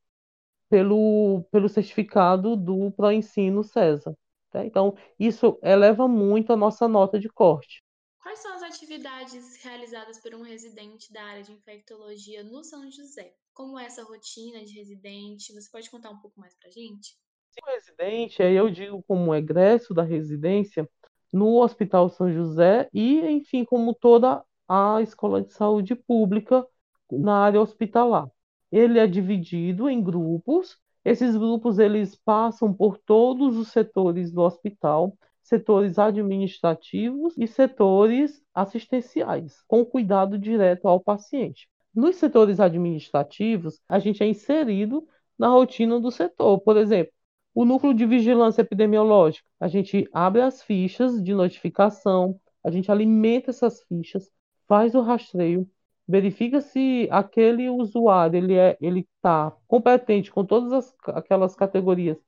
pelo, 0.68 1.44
pelo 1.50 1.68
certificado 1.68 2.56
do 2.56 2.90
Proensino 2.92 3.62
César. 3.64 4.16
Tá? 4.56 4.64
Então, 4.64 4.96
isso 5.20 5.58
eleva 5.62 6.08
muito 6.08 6.50
a 6.50 6.56
nossa 6.56 6.88
nota 6.88 7.20
de 7.20 7.28
corte. 7.28 7.84
Quais 8.22 8.38
são 8.38 8.54
as 8.54 8.62
atividades 8.62 9.62
realizadas 9.62 10.18
por 10.18 10.34
um 10.34 10.40
residente 10.40 11.12
da 11.12 11.22
área 11.22 11.42
de 11.42 11.52
infectologia 11.52 12.42
no 12.42 12.64
São 12.64 12.90
José? 12.90 13.34
Como 13.52 13.78
é 13.78 13.84
essa 13.84 14.02
rotina 14.02 14.64
de 14.64 14.72
residente? 14.72 15.52
Você 15.52 15.70
pode 15.70 15.90
contar 15.90 16.08
um 16.08 16.18
pouco 16.18 16.40
mais 16.40 16.54
para 16.54 16.68
a 16.68 16.72
gente? 16.72 17.18
O 17.62 17.70
residente, 17.70 18.42
aí 18.42 18.54
eu 18.54 18.70
digo 18.70 19.02
como 19.02 19.34
egresso 19.34 19.92
da 19.92 20.02
residência, 20.02 20.88
no 21.30 21.60
Hospital 21.60 22.08
São 22.08 22.32
José 22.32 22.88
e, 22.94 23.20
enfim, 23.28 23.62
como 23.62 23.94
toda 23.94 24.42
a 24.66 25.02
escola 25.02 25.42
de 25.42 25.52
saúde 25.52 25.94
pública 25.94 26.66
na 27.12 27.40
área 27.44 27.60
hospitalar. 27.60 28.26
Ele 28.72 28.98
é 28.98 29.06
dividido 29.06 29.86
em 29.86 30.02
grupos. 30.02 30.78
Esses 31.06 31.36
grupos 31.36 31.78
eles 31.78 32.16
passam 32.16 32.74
por 32.74 32.98
todos 32.98 33.56
os 33.56 33.68
setores 33.68 34.32
do 34.32 34.40
hospital, 34.40 35.16
setores 35.40 36.00
administrativos 36.00 37.32
e 37.38 37.46
setores 37.46 38.42
assistenciais, 38.52 39.62
com 39.68 39.84
cuidado 39.84 40.36
direto 40.36 40.88
ao 40.88 40.98
paciente. 40.98 41.68
Nos 41.94 42.16
setores 42.16 42.58
administrativos, 42.58 43.80
a 43.88 44.00
gente 44.00 44.20
é 44.20 44.26
inserido 44.26 45.06
na 45.38 45.46
rotina 45.46 46.00
do 46.00 46.10
setor. 46.10 46.58
Por 46.58 46.76
exemplo, 46.76 47.12
o 47.54 47.64
núcleo 47.64 47.94
de 47.94 48.04
vigilância 48.04 48.62
epidemiológica, 48.62 49.46
a 49.60 49.68
gente 49.68 50.08
abre 50.12 50.42
as 50.42 50.60
fichas 50.60 51.22
de 51.22 51.32
notificação, 51.32 52.36
a 52.64 52.70
gente 52.72 52.90
alimenta 52.90 53.50
essas 53.50 53.80
fichas, 53.84 54.28
faz 54.66 54.92
o 54.96 55.02
rastreio, 55.02 55.70
verifica 56.08 56.60
se 56.60 57.08
aquele 57.10 57.68
usuário 57.68 58.38
ele 58.38 58.54
é 58.54 58.76
ele 58.80 59.00
está 59.16 59.52
competente 59.66 60.30
com 60.30 60.44
todas 60.44 60.72
as, 60.72 60.96
aquelas 61.08 61.56
categorias 61.56 62.18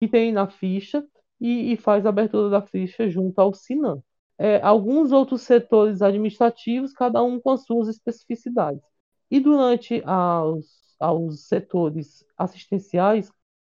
que 0.00 0.08
tem 0.08 0.32
na 0.32 0.48
ficha 0.48 1.04
e, 1.40 1.72
e 1.72 1.76
faz 1.76 2.06
a 2.06 2.08
abertura 2.08 2.50
da 2.50 2.62
ficha 2.62 3.08
junto 3.08 3.38
ao 3.40 3.54
Sinan. 3.54 4.02
É, 4.38 4.60
alguns 4.60 5.12
outros 5.12 5.42
setores 5.42 6.02
administrativos, 6.02 6.92
cada 6.92 7.22
um 7.22 7.40
com 7.40 7.50
as 7.50 7.64
suas 7.64 7.88
especificidades. 7.88 8.82
E 9.30 9.40
durante 9.40 10.02
aos, 10.04 10.94
aos 11.00 11.46
setores 11.48 12.24
assistenciais, 12.36 13.30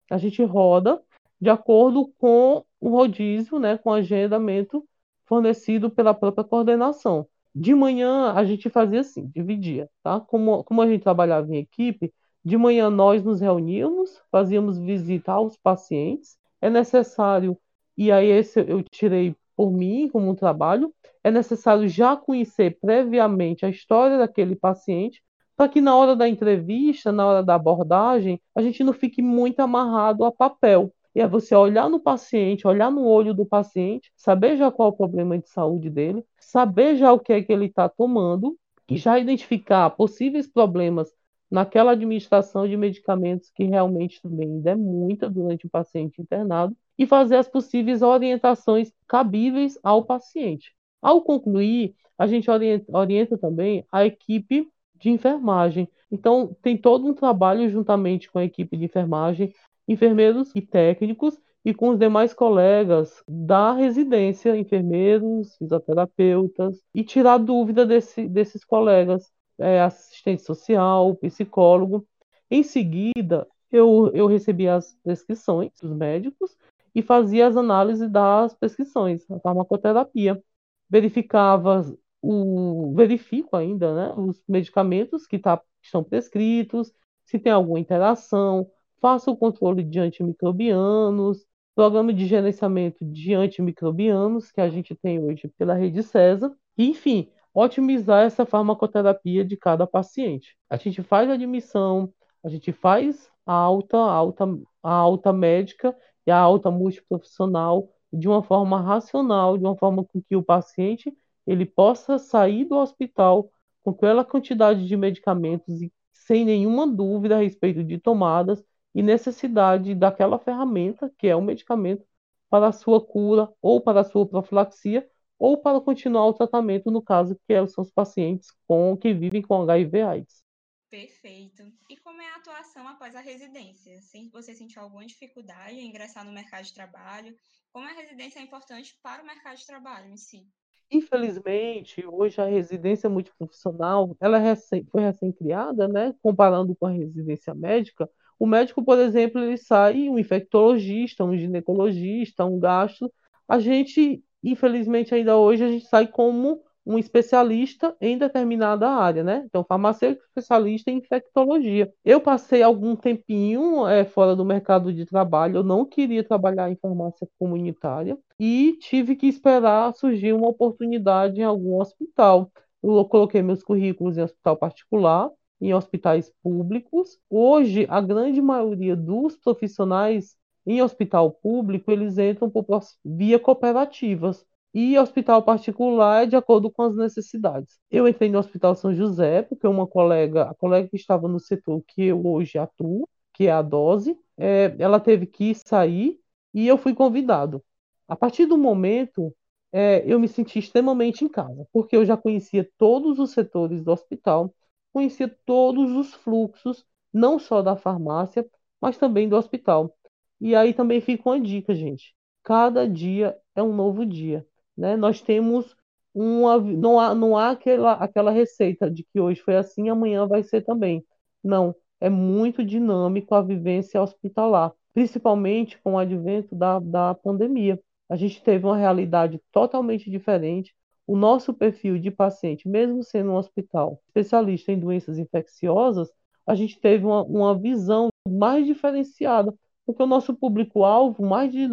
a 0.09 0.17
gente 0.17 0.43
roda 0.43 1.01
de 1.39 1.49
acordo 1.49 2.07
com 2.17 2.65
o 2.79 2.89
rodízio, 2.89 3.59
né, 3.59 3.77
com 3.77 3.91
o 3.91 3.93
agendamento 3.93 4.87
fornecido 5.25 5.89
pela 5.89 6.13
própria 6.13 6.43
coordenação. 6.43 7.27
De 7.59 7.73
manhã 7.73 8.33
a 8.33 8.45
gente 8.45 8.69
fazia 8.69 8.99
assim, 9.01 9.27
dividia, 9.33 9.89
tá? 10.03 10.19
Como, 10.19 10.63
como 10.63 10.79
a 10.81 10.87
gente 10.87 11.01
trabalhava 11.01 11.51
em 11.53 11.57
equipe, 11.57 12.13
de 12.45 12.55
manhã 12.55 12.89
nós 12.89 13.23
nos 13.23 13.41
reuníamos, 13.41 14.21
fazíamos 14.31 14.77
visita 14.77 15.31
aos 15.31 15.57
pacientes. 15.57 16.37
É 16.61 16.69
necessário, 16.69 17.57
e 17.97 18.11
aí 18.11 18.27
esse 18.27 18.59
eu 18.59 18.83
tirei 18.83 19.35
por 19.55 19.71
mim 19.71 20.07
como 20.07 20.29
um 20.29 20.35
trabalho, 20.35 20.93
é 21.23 21.31
necessário 21.31 21.87
já 21.87 22.15
conhecer 22.15 22.77
previamente 22.79 23.65
a 23.65 23.69
história 23.69 24.19
daquele 24.19 24.55
paciente, 24.55 25.23
para 25.55 25.67
que 25.67 25.81
na 25.81 25.95
hora 25.95 26.15
da 26.15 26.29
entrevista, 26.29 27.11
na 27.11 27.25
hora 27.25 27.43
da 27.43 27.55
abordagem, 27.55 28.39
a 28.55 28.61
gente 28.61 28.83
não 28.83 28.93
fique 28.93 29.19
muito 29.19 29.59
amarrado 29.61 30.23
a 30.23 30.31
papel. 30.31 30.93
E 31.17 31.19
é 31.19 31.27
você 31.27 31.55
olhar 31.55 31.89
no 31.89 31.99
paciente, 31.99 32.67
olhar 32.67 32.91
no 32.91 33.03
olho 33.03 33.33
do 33.33 33.43
paciente, 33.43 34.11
saber 34.15 34.55
já 34.55 34.71
qual 34.71 34.89
é 34.89 34.91
o 34.91 34.95
problema 34.95 35.35
de 35.35 35.49
saúde 35.49 35.89
dele, 35.89 36.23
saber 36.39 36.95
já 36.95 37.11
o 37.11 37.19
que 37.19 37.33
é 37.33 37.41
que 37.41 37.51
ele 37.51 37.65
está 37.65 37.89
tomando 37.89 38.55
e 38.87 38.97
já 38.97 39.17
identificar 39.17 39.89
possíveis 39.89 40.45
problemas 40.45 41.11
naquela 41.49 41.93
administração 41.93 42.67
de 42.67 42.77
medicamentos 42.77 43.49
que 43.49 43.63
realmente 43.63 44.21
também 44.21 44.47
ainda 44.47 44.69
é 44.69 44.75
muita 44.75 45.27
durante 45.27 45.65
o 45.65 45.69
paciente 45.71 46.21
internado 46.21 46.77
e 46.95 47.07
fazer 47.07 47.37
as 47.37 47.47
possíveis 47.47 48.03
orientações 48.03 48.93
cabíveis 49.07 49.75
ao 49.81 50.05
paciente. 50.05 50.75
Ao 51.01 51.19
concluir, 51.23 51.95
a 52.15 52.27
gente 52.27 52.51
orienta, 52.51 52.95
orienta 52.95 53.35
também 53.39 53.83
a 53.91 54.05
equipe 54.05 54.69
de 54.93 55.09
enfermagem. 55.09 55.89
Então, 56.11 56.55
tem 56.61 56.77
todo 56.77 57.07
um 57.07 57.13
trabalho 57.13 57.67
juntamente 57.69 58.31
com 58.31 58.37
a 58.37 58.45
equipe 58.45 58.77
de 58.77 58.85
enfermagem 58.85 59.51
enfermeiros 59.87 60.51
e 60.55 60.61
técnicos 60.61 61.39
e 61.63 61.73
com 61.73 61.89
os 61.89 61.99
demais 61.99 62.33
colegas 62.33 63.23
da 63.27 63.73
residência, 63.73 64.57
enfermeiros, 64.57 65.55
fisioterapeutas, 65.57 66.81
e 66.93 67.03
tirar 67.03 67.37
dúvida 67.37 67.85
desse, 67.85 68.27
desses 68.27 68.63
colegas, 68.63 69.31
é, 69.57 69.81
assistente 69.81 70.43
social, 70.43 71.15
psicólogo. 71.15 72.07
Em 72.49 72.63
seguida, 72.63 73.47
eu, 73.71 74.09
eu 74.13 74.27
recebia 74.27 74.75
as 74.75 74.95
prescrições 75.03 75.71
dos 75.81 75.91
médicos 75.91 76.55
e 76.95 77.01
fazia 77.01 77.47
as 77.47 77.57
análises 77.57 78.09
das 78.09 78.53
prescrições, 78.53 79.29
a 79.29 79.39
farmacoterapia. 79.39 80.41
Verificava 80.89 81.85
o 82.21 82.93
verifico 82.95 83.55
ainda, 83.55 83.93
né, 83.93 84.13
os 84.17 84.41
medicamentos 84.47 85.27
que, 85.27 85.37
tá, 85.37 85.57
que 85.57 85.85
estão 85.85 86.03
prescritos, 86.03 86.93
se 87.25 87.37
tem 87.37 87.51
alguma 87.51 87.79
interação, 87.79 88.69
faça 89.01 89.31
o 89.31 89.37
controle 89.37 89.83
de 89.83 89.99
antimicrobianos, 89.99 91.45
programa 91.75 92.13
de 92.13 92.25
gerenciamento 92.25 93.05
de 93.05 93.33
antimicrobianos 93.33 94.51
que 94.51 94.61
a 94.61 94.69
gente 94.69 94.95
tem 94.95 95.23
hoje 95.23 95.47
pela 95.57 95.73
rede 95.73 96.01
César, 96.03 96.51
e, 96.77 96.87
enfim, 96.89 97.29
otimizar 97.53 98.25
essa 98.25 98.45
farmacoterapia 98.45 99.43
de 99.43 99.57
cada 99.57 99.85
paciente. 99.87 100.57
A 100.69 100.77
gente 100.77 101.01
faz 101.03 101.29
a 101.29 101.33
admissão, 101.33 102.13
a 102.43 102.49
gente 102.49 102.71
faz 102.71 103.29
a 103.45 103.53
alta, 103.53 103.97
a 103.97 104.11
alta, 104.11 104.45
a 104.83 104.91
alta 104.91 105.33
médica 105.33 105.95
e 106.25 106.31
a 106.31 106.37
alta 106.37 106.69
multiprofissional 106.69 107.89
de 108.11 108.27
uma 108.27 108.43
forma 108.43 108.81
racional, 108.81 109.57
de 109.57 109.63
uma 109.63 109.75
forma 109.75 110.03
com 110.03 110.21
que 110.21 110.35
o 110.35 110.43
paciente 110.43 111.11
ele 111.45 111.65
possa 111.65 112.17
sair 112.17 112.65
do 112.65 112.77
hospital 112.77 113.49
com 113.83 113.91
aquela 113.91 114.25
quantidade 114.25 114.85
de 114.85 114.97
medicamentos 114.97 115.81
e 115.81 115.91
sem 116.13 116.43
nenhuma 116.43 116.85
dúvida 116.85 117.37
a 117.37 117.41
respeito 117.41 117.83
de 117.83 117.97
tomadas 117.97 118.63
e 118.97 119.03
necessidade 119.03 119.93
daquela 119.93 120.39
ferramenta, 120.39 121.13
que 121.19 121.27
é 121.27 121.35
o 121.35 121.41
medicamento, 121.41 122.03
para 122.49 122.69
a 122.69 122.71
sua 122.71 122.99
cura 122.99 123.47
ou 123.61 123.79
para 123.79 124.01
a 124.01 124.03
sua 124.03 124.27
profilaxia 124.27 125.07
ou 125.37 125.55
para 125.55 125.79
continuar 125.79 126.25
o 126.25 126.33
tratamento, 126.33 126.89
no 126.89 126.99
caso 126.99 127.39
que 127.47 127.67
são 127.67 127.83
os 127.83 127.91
pacientes 127.91 128.49
com, 128.67 128.97
que 128.97 129.13
vivem 129.13 129.43
com 129.43 129.61
HIV/AIDS. 129.61 130.43
Perfeito. 130.89 131.61
E 131.87 131.97
como 131.97 132.19
é 132.19 132.27
a 132.27 132.37
atuação 132.37 132.87
após 132.87 133.15
a 133.15 133.19
residência? 133.19 134.01
Se 134.01 134.29
você 134.31 134.55
sentiu 134.55 134.81
alguma 134.81 135.05
dificuldade 135.05 135.75
em 135.75 135.89
ingressar 135.89 136.25
no 136.25 136.31
mercado 136.31 136.63
de 136.63 136.73
trabalho? 136.73 137.35
Como 137.71 137.85
a 137.85 137.91
residência 137.91 138.39
é 138.39 138.41
importante 138.41 138.97
para 139.03 139.21
o 139.21 139.25
mercado 139.27 139.57
de 139.57 139.67
trabalho 139.67 140.09
em 140.09 140.17
si? 140.17 140.47
Infelizmente, 140.89 142.03
hoje 142.03 142.41
a 142.41 142.45
residência 142.45 143.07
multiprofissional 143.07 144.17
ela 144.19 144.39
é 144.39 144.41
recém, 144.41 144.83
foi 144.85 145.01
recém-criada, 145.01 145.87
né? 145.87 146.15
Comparando 146.19 146.75
com 146.75 146.87
a 146.87 146.91
residência 146.91 147.53
médica, 147.53 148.09
o 148.39 148.45
médico, 148.45 148.83
por 148.83 148.99
exemplo, 148.99 149.41
ele 149.41 149.57
sai 149.57 150.09
um 150.09 150.19
infectologista, 150.19 151.23
um 151.23 151.35
ginecologista, 151.37 152.45
um 152.45 152.59
gastro. 152.59 153.11
A 153.47 153.59
gente, 153.59 154.23
infelizmente, 154.43 155.13
ainda 155.15 155.37
hoje, 155.37 155.63
a 155.63 155.69
gente 155.69 155.85
sai 155.87 156.07
como 156.07 156.61
um 156.85 156.97
especialista 156.97 157.93
em 157.99 158.17
determinada 158.17 158.89
área, 158.89 159.21
né? 159.21 159.43
Então, 159.45 159.65
farmacêutico 159.67 160.25
especialista 160.25 160.89
em 160.89 160.99
infectologia. 160.99 161.91
Eu 162.05 162.21
passei 162.21 162.63
algum 162.63 162.95
tempinho 162.95 163.85
é, 163.85 164.05
fora 164.05 164.33
do 164.35 164.45
mercado 164.45 164.93
de 164.93 165.05
trabalho, 165.05 165.57
eu 165.57 165.63
não 165.63 165.85
queria 165.85 166.23
trabalhar 166.23 166.71
em 166.71 166.77
farmácia 166.77 167.27
comunitária 167.37 168.17
e 168.39 168.77
tive 168.79 169.17
que 169.17 169.27
esperar 169.27 169.93
surgir 169.95 170.31
uma 170.31 170.47
oportunidade 170.47 171.41
em 171.41 171.43
algum 171.43 171.81
hospital. 171.81 172.49
Eu 172.81 173.03
coloquei 173.05 173.41
meus 173.41 173.61
currículos 173.61 174.17
em 174.17 174.21
hospital 174.21 174.55
particular 174.55 175.29
em 175.59 175.73
hospitais 175.73 176.31
públicos. 176.43 177.19
Hoje, 177.29 177.85
a 177.89 178.01
grande 178.01 178.41
maioria 178.41 178.95
dos 178.95 179.37
profissionais 179.37 180.35
em 180.65 180.81
hospital 180.81 181.31
público, 181.31 181.91
eles 181.91 182.17
entram 182.17 182.49
por 182.49 182.65
via 183.03 183.39
cooperativas. 183.39 184.45
E 184.73 184.99
hospital 184.99 185.41
particular 185.41 186.23
é 186.23 186.25
de 186.27 186.35
acordo 186.35 186.69
com 186.69 186.83
as 186.83 186.95
necessidades. 186.95 187.79
Eu 187.89 188.07
entrei 188.07 188.29
no 188.29 188.37
Hospital 188.37 188.75
São 188.75 188.93
José, 188.93 189.41
porque 189.41 189.65
uma 189.65 189.87
colega, 189.87 190.43
a 190.43 190.53
colega 190.53 190.89
que 190.89 190.97
estava 190.97 191.27
no 191.27 191.39
setor 191.39 191.81
que 191.87 192.03
eu 192.03 192.23
hoje 192.27 192.59
atuo, 192.59 193.07
que 193.33 193.47
é 193.47 193.51
a 193.51 193.61
dose, 193.61 194.17
é, 194.37 194.75
ela 194.77 194.99
teve 194.99 195.25
que 195.25 195.55
sair 195.55 196.19
e 196.53 196.67
eu 196.67 196.77
fui 196.77 196.93
convidado. 196.93 197.63
A 198.07 198.15
partir 198.15 198.45
do 198.45 198.57
momento, 198.57 199.33
é, 199.71 200.03
eu 200.05 200.19
me 200.19 200.27
senti 200.27 200.59
extremamente 200.59 201.23
em 201.23 201.29
casa, 201.29 201.67
porque 201.71 201.95
eu 201.95 202.05
já 202.05 202.17
conhecia 202.17 202.69
todos 202.77 203.19
os 203.19 203.31
setores 203.31 203.83
do 203.83 203.91
hospital, 203.91 204.53
conhecia 204.97 205.27
todos 205.45 205.91
os 205.91 206.13
fluxos, 206.15 206.83
não 207.13 207.37
só 207.37 207.61
da 207.61 207.75
farmácia, 207.75 208.43
mas 208.81 208.97
também 208.97 209.29
do 209.29 209.35
hospital. 209.35 209.95
E 210.41 210.55
aí 210.55 210.73
também 210.73 210.99
fica 211.01 211.29
uma 211.29 211.39
dica, 211.39 211.75
gente. 211.75 212.15
Cada 212.43 212.87
dia 212.89 213.37
é 213.55 213.61
um 213.61 213.73
novo 213.75 214.03
dia, 214.05 214.43
né? 214.75 214.95
Nós 214.97 215.21
temos 215.21 215.75
uma, 216.15 216.57
não 216.59 216.99
há, 216.99 217.13
não 217.13 217.37
há 217.37 217.51
aquela, 217.51 217.93
aquela 217.93 218.31
receita 218.31 218.89
de 218.89 219.03
que 219.03 219.19
hoje 219.19 219.39
foi 219.41 219.55
assim, 219.55 219.87
amanhã 219.89 220.25
vai 220.27 220.41
ser 220.43 220.61
também. 220.63 221.05
Não, 221.43 221.75
é 222.01 222.09
muito 222.09 222.63
dinâmico 222.65 223.35
a 223.35 223.41
vivência 223.41 224.01
hospitalar, 224.01 224.73
principalmente 224.95 225.79
com 225.83 225.93
o 225.93 225.99
advento 225.99 226.55
da, 226.55 226.79
da 226.79 227.13
pandemia. 227.13 227.79
A 228.09 228.15
gente 228.15 228.41
teve 228.43 228.65
uma 228.65 228.77
realidade 228.77 229.39
totalmente 229.51 230.09
diferente. 230.09 230.73
O 231.07 231.15
nosso 231.15 231.53
perfil 231.53 231.97
de 231.97 232.11
paciente, 232.11 232.67
mesmo 232.67 233.01
sendo 233.01 233.31
um 233.31 233.35
hospital 233.35 234.01
especialista 234.07 234.71
em 234.71 234.79
doenças 234.79 235.17
infecciosas, 235.17 236.11
a 236.45 236.53
gente 236.53 236.79
teve 236.79 237.05
uma, 237.05 237.23
uma 237.23 237.57
visão 237.57 238.09
mais 238.27 238.65
diferenciada, 238.65 239.53
porque 239.85 240.03
o 240.03 240.07
nosso 240.07 240.35
público-alvo, 240.35 241.25
mais 241.25 241.51
de 241.51 241.67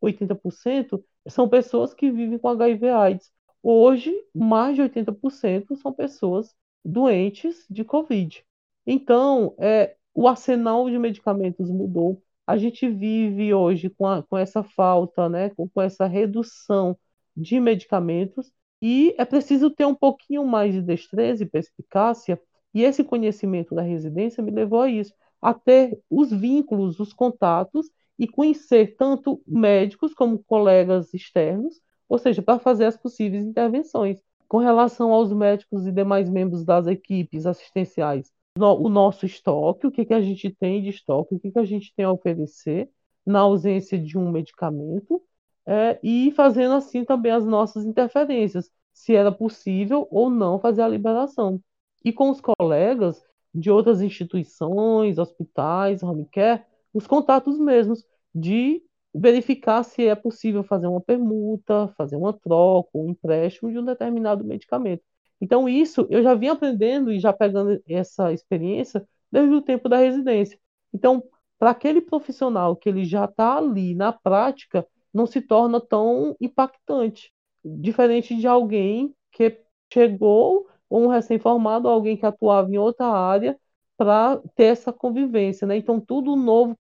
80%, 0.00 1.02
são 1.28 1.48
pessoas 1.48 1.92
que 1.92 2.10
vivem 2.10 2.38
com 2.38 2.48
HIV/AIDS. 2.48 3.32
Hoje, 3.62 4.14
mais 4.32 4.76
de 4.76 4.82
80% 4.82 5.74
são 5.76 5.92
pessoas 5.92 6.54
doentes 6.84 7.66
de 7.68 7.84
Covid. 7.84 8.44
Então, 8.86 9.54
é, 9.58 9.96
o 10.14 10.28
arsenal 10.28 10.88
de 10.88 10.98
medicamentos 10.98 11.68
mudou. 11.68 12.22
A 12.46 12.56
gente 12.56 12.88
vive 12.88 13.52
hoje 13.52 13.90
com, 13.90 14.06
a, 14.06 14.22
com 14.22 14.38
essa 14.38 14.62
falta, 14.62 15.28
né, 15.28 15.50
com, 15.50 15.68
com 15.68 15.82
essa 15.82 16.06
redução 16.06 16.96
de 17.36 17.58
medicamentos, 17.58 18.52
e 18.80 19.14
é 19.18 19.24
preciso 19.24 19.70
ter 19.70 19.86
um 19.86 19.94
pouquinho 19.94 20.44
mais 20.44 20.74
de 20.74 20.82
destreza 20.82 21.42
e 21.42 21.48
perspicácia, 21.48 22.40
e 22.74 22.82
esse 22.82 23.02
conhecimento 23.02 23.74
da 23.74 23.82
residência 23.82 24.42
me 24.42 24.50
levou 24.50 24.82
a 24.82 24.90
isso, 24.90 25.12
a 25.40 25.54
ter 25.54 25.98
os 26.10 26.30
vínculos, 26.30 27.00
os 27.00 27.12
contatos, 27.12 27.90
e 28.18 28.26
conhecer 28.26 28.96
tanto 28.96 29.42
médicos 29.46 30.14
como 30.14 30.38
colegas 30.38 31.12
externos, 31.12 31.80
ou 32.08 32.18
seja, 32.18 32.42
para 32.42 32.58
fazer 32.58 32.86
as 32.86 32.96
possíveis 32.96 33.44
intervenções. 33.44 34.22
Com 34.48 34.58
relação 34.58 35.12
aos 35.12 35.32
médicos 35.32 35.86
e 35.86 35.92
demais 35.92 36.30
membros 36.30 36.64
das 36.64 36.86
equipes 36.86 37.46
assistenciais, 37.46 38.30
o 38.58 38.88
nosso 38.88 39.26
estoque, 39.26 39.86
o 39.86 39.90
que, 39.90 40.04
que 40.04 40.14
a 40.14 40.20
gente 40.20 40.50
tem 40.50 40.82
de 40.82 40.90
estoque, 40.90 41.34
o 41.34 41.38
que, 41.38 41.50
que 41.50 41.58
a 41.58 41.64
gente 41.64 41.92
tem 41.94 42.04
a 42.04 42.12
oferecer 42.12 42.88
na 43.24 43.40
ausência 43.40 43.98
de 43.98 44.16
um 44.16 44.30
medicamento, 44.30 45.20
é, 45.66 45.98
e 46.02 46.30
fazendo 46.32 46.74
assim 46.74 47.04
também 47.04 47.32
as 47.32 47.44
nossas 47.44 47.84
interferências, 47.84 48.70
se 48.92 49.14
era 49.14 49.32
possível 49.32 50.06
ou 50.10 50.30
não 50.30 50.58
fazer 50.58 50.82
a 50.82 50.88
liberação. 50.88 51.60
E 52.04 52.12
com 52.12 52.30
os 52.30 52.40
colegas 52.40 53.22
de 53.52 53.70
outras 53.70 54.00
instituições, 54.00 55.18
hospitais, 55.18 56.02
home 56.02 56.26
care, 56.30 56.62
os 56.94 57.06
contatos 57.06 57.58
mesmos 57.58 58.04
de 58.34 58.82
verificar 59.14 59.82
se 59.82 60.06
é 60.06 60.14
possível 60.14 60.62
fazer 60.62 60.86
uma 60.86 61.00
permuta, 61.00 61.88
fazer 61.96 62.16
uma 62.16 62.32
troca, 62.32 62.90
um 62.94 63.10
empréstimo 63.10 63.70
de 63.70 63.78
um 63.78 63.84
determinado 63.84 64.44
medicamento. 64.44 65.02
Então, 65.40 65.68
isso 65.68 66.06
eu 66.10 66.22
já 66.22 66.34
vim 66.34 66.48
aprendendo 66.48 67.12
e 67.12 67.18
já 67.18 67.32
pegando 67.32 67.82
essa 67.88 68.32
experiência 68.32 69.06
desde 69.30 69.54
o 69.54 69.62
tempo 69.62 69.88
da 69.88 69.98
residência. 69.98 70.58
Então, 70.92 71.22
para 71.58 71.70
aquele 71.70 72.00
profissional 72.00 72.76
que 72.76 72.88
ele 72.88 73.04
já 73.04 73.24
está 73.24 73.56
ali 73.56 73.94
na 73.94 74.12
prática, 74.12 74.86
não 75.16 75.26
se 75.26 75.40
torna 75.40 75.80
tão 75.80 76.36
impactante, 76.40 77.32
diferente 77.64 78.36
de 78.36 78.46
alguém 78.46 79.14
que 79.32 79.58
chegou, 79.92 80.68
ou 80.90 81.04
um 81.04 81.08
recém-formado, 81.08 81.88
alguém 81.88 82.16
que 82.16 82.26
atuava 82.26 82.70
em 82.70 82.78
outra 82.78 83.06
área, 83.06 83.58
para 83.96 84.36
ter 84.54 84.64
essa 84.64 84.92
convivência. 84.92 85.66
Né? 85.66 85.78
Então, 85.78 85.98
tudo 85.98 86.36
novo 86.36 86.78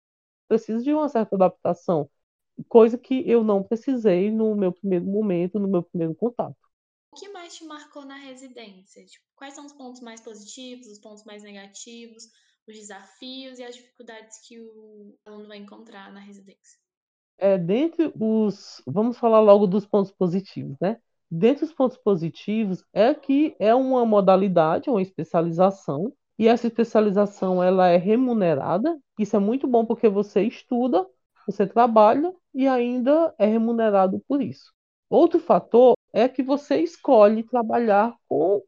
precisa 0.48 0.82
de 0.82 0.92
uma 0.92 1.08
certa 1.08 1.36
adaptação 1.36 2.10
coisa 2.68 2.96
que 2.96 3.28
eu 3.28 3.42
não 3.42 3.62
precisei 3.62 4.30
no 4.30 4.54
meu 4.54 4.72
primeiro 4.72 5.04
momento, 5.04 5.58
no 5.58 5.68
meu 5.68 5.82
primeiro 5.82 6.14
contato. 6.14 6.56
O 7.10 7.16
que 7.16 7.28
mais 7.28 7.56
te 7.56 7.64
marcou 7.64 8.04
na 8.04 8.16
residência? 8.16 9.04
Tipo, 9.04 9.24
quais 9.36 9.54
são 9.54 9.66
os 9.66 9.72
pontos 9.72 10.00
mais 10.00 10.20
positivos, 10.20 10.86
os 10.88 10.98
pontos 10.98 11.24
mais 11.24 11.42
negativos, 11.42 12.24
os 12.66 12.76
desafios 12.76 13.58
e 13.58 13.64
as 13.64 13.74
dificuldades 13.74 14.38
que 14.46 14.60
o 14.60 15.16
aluno 15.24 15.48
vai 15.48 15.58
encontrar 15.58 16.12
na 16.12 16.20
residência? 16.20 16.83
É, 17.38 17.58
dentre 17.58 18.12
os. 18.18 18.82
Vamos 18.86 19.18
falar 19.18 19.40
logo 19.40 19.66
dos 19.66 19.86
pontos 19.86 20.12
positivos, 20.12 20.76
né? 20.80 20.98
Dentre 21.30 21.64
os 21.64 21.72
pontos 21.72 21.96
positivos 21.96 22.84
é 22.92 23.12
que 23.14 23.56
é 23.58 23.74
uma 23.74 24.04
modalidade, 24.04 24.88
uma 24.90 25.02
especialização, 25.02 26.12
e 26.38 26.46
essa 26.48 26.66
especialização 26.66 27.62
ela 27.62 27.88
é 27.88 27.96
remunerada. 27.96 28.98
Isso 29.18 29.36
é 29.36 29.38
muito 29.38 29.66
bom 29.66 29.84
porque 29.84 30.08
você 30.08 30.42
estuda 30.42 31.06
você 31.46 31.66
trabalha 31.66 32.34
e 32.54 32.66
ainda 32.66 33.34
é 33.38 33.46
remunerado 33.46 34.20
por 34.26 34.40
isso. 34.40 34.72
Outro 35.10 35.38
fator 35.38 35.94
é 36.12 36.28
que 36.28 36.42
você 36.42 36.76
escolhe 36.80 37.42
trabalhar 37.42 38.16
com 38.28 38.62